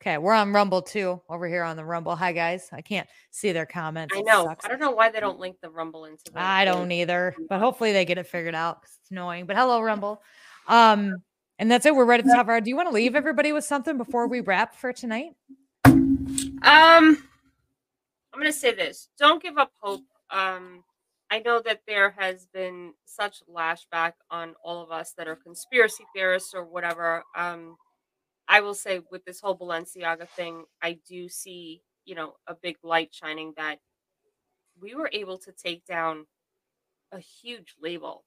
[0.00, 3.52] okay we're on rumble too over here on the rumble hi guys i can't see
[3.52, 4.54] their comments I know.
[4.62, 6.38] I don't know why they don't link the Rumble into the.
[6.40, 10.22] i don't either but hopefully they get it figured out it's annoying but hello rumble
[10.68, 11.16] um
[11.58, 13.64] and that's it we're ready to top our do you want to leave everybody with
[13.64, 15.30] something before we wrap for tonight
[15.86, 17.22] Um,
[18.32, 20.02] I'm gonna say this: don't give up hope.
[20.30, 20.82] Um,
[21.30, 26.04] I know that there has been such lashback on all of us that are conspiracy
[26.14, 27.24] theorists or whatever.
[27.36, 27.76] Um,
[28.48, 32.76] I will say with this whole Balenciaga thing, I do see, you know, a big
[32.82, 33.78] light shining that
[34.80, 36.26] we were able to take down
[37.12, 38.24] a huge label.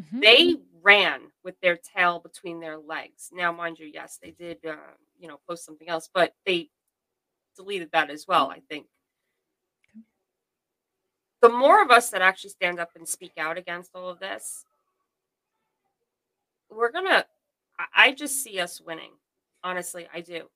[0.00, 0.22] Mhm.
[0.22, 3.30] They ran with their tail between their legs.
[3.32, 6.70] Now, mind you, yes, they did, uh, you know, post something else, but they
[7.56, 8.50] deleted that as well.
[8.50, 8.88] I think
[11.42, 14.64] the more of us that actually stand up and speak out against all of this,
[16.70, 17.26] we're gonna.
[17.78, 19.12] I- I just see us winning.
[19.64, 20.48] Honestly, I do.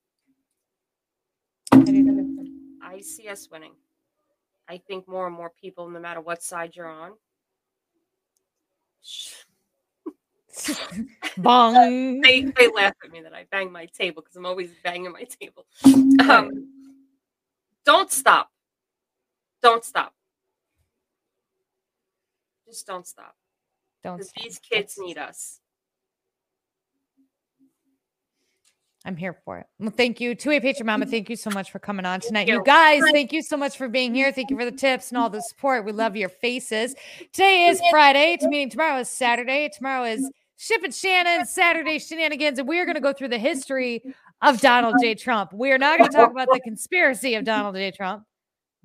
[2.81, 3.73] I see us winning.
[4.69, 7.13] I think more and more people, no matter what side you're on,
[11.37, 15.11] bong they, they laugh at me that I bang my table because I'm always banging
[15.11, 15.65] my table.
[16.29, 16.67] Um,
[17.85, 18.49] don't stop.
[19.61, 20.13] Don't stop.
[22.67, 23.33] Just don't stop.
[24.03, 25.59] don't Because these kids need us.
[29.05, 29.67] I'm here for it.
[29.79, 30.35] Well, thank you.
[30.35, 32.49] 2A Patriot Mama, thank you so much for coming on tonight.
[32.49, 32.63] You you.
[32.65, 34.33] guys, thank you so much for being here.
[34.33, 35.85] Thank you for the tips and all the support.
[35.85, 36.93] We love your faces.
[37.31, 39.69] Today is Friday, meaning tomorrow is Saturday.
[39.73, 43.37] Tomorrow is Ship and Shannon, Saturday shenanigans, and we are going to go through the
[43.37, 44.01] history
[44.41, 45.15] of Donald J.
[45.15, 45.53] Trump.
[45.53, 47.91] We are not going to talk about the conspiracy of Donald J.
[47.91, 48.23] Trump.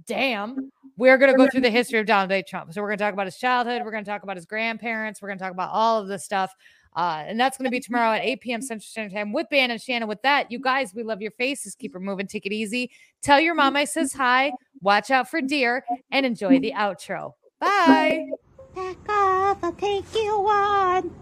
[0.07, 0.71] Damn.
[0.97, 2.43] We're going to go through the history of Donald J.
[2.43, 2.73] Trump.
[2.73, 3.83] So we're going to talk about his childhood.
[3.85, 5.23] We're going to talk about his grandparents.
[5.23, 6.55] We're going to talk about all of this stuff.
[6.95, 8.61] Uh, and that's going to be tomorrow at 8 p.m.
[8.61, 10.09] Central Standard Time with Ban and Shannon.
[10.09, 11.75] With that, you guys, we love your faces.
[11.75, 12.27] Keep her moving.
[12.27, 12.91] Take it easy.
[13.23, 14.53] Tell your mom I says hi.
[14.83, 17.33] watch out for deer, and enjoy the outro.
[17.61, 18.27] Bye.
[18.75, 21.15] Back off, I'll take you on.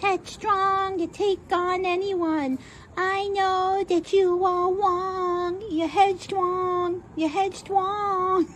[0.00, 2.58] Headstrong, you take on anyone.
[2.96, 5.62] I know that you are wrong.
[5.70, 8.46] You're headstrong, you're headstrong.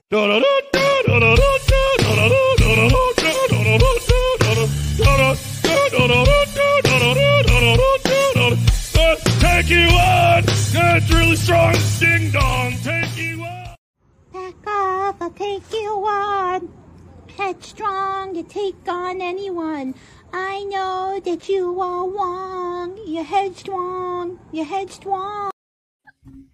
[9.58, 10.44] Take you on!
[10.72, 11.74] That's really strong.
[11.98, 12.72] Ding dong.
[12.82, 13.74] Take you on.
[14.32, 16.68] Back off, I'll take you on.
[17.36, 19.94] Headstrong, you take on anyone.
[20.32, 22.98] I know that you are wrong.
[23.06, 24.38] You're headstrong.
[24.52, 25.50] You're headstrong.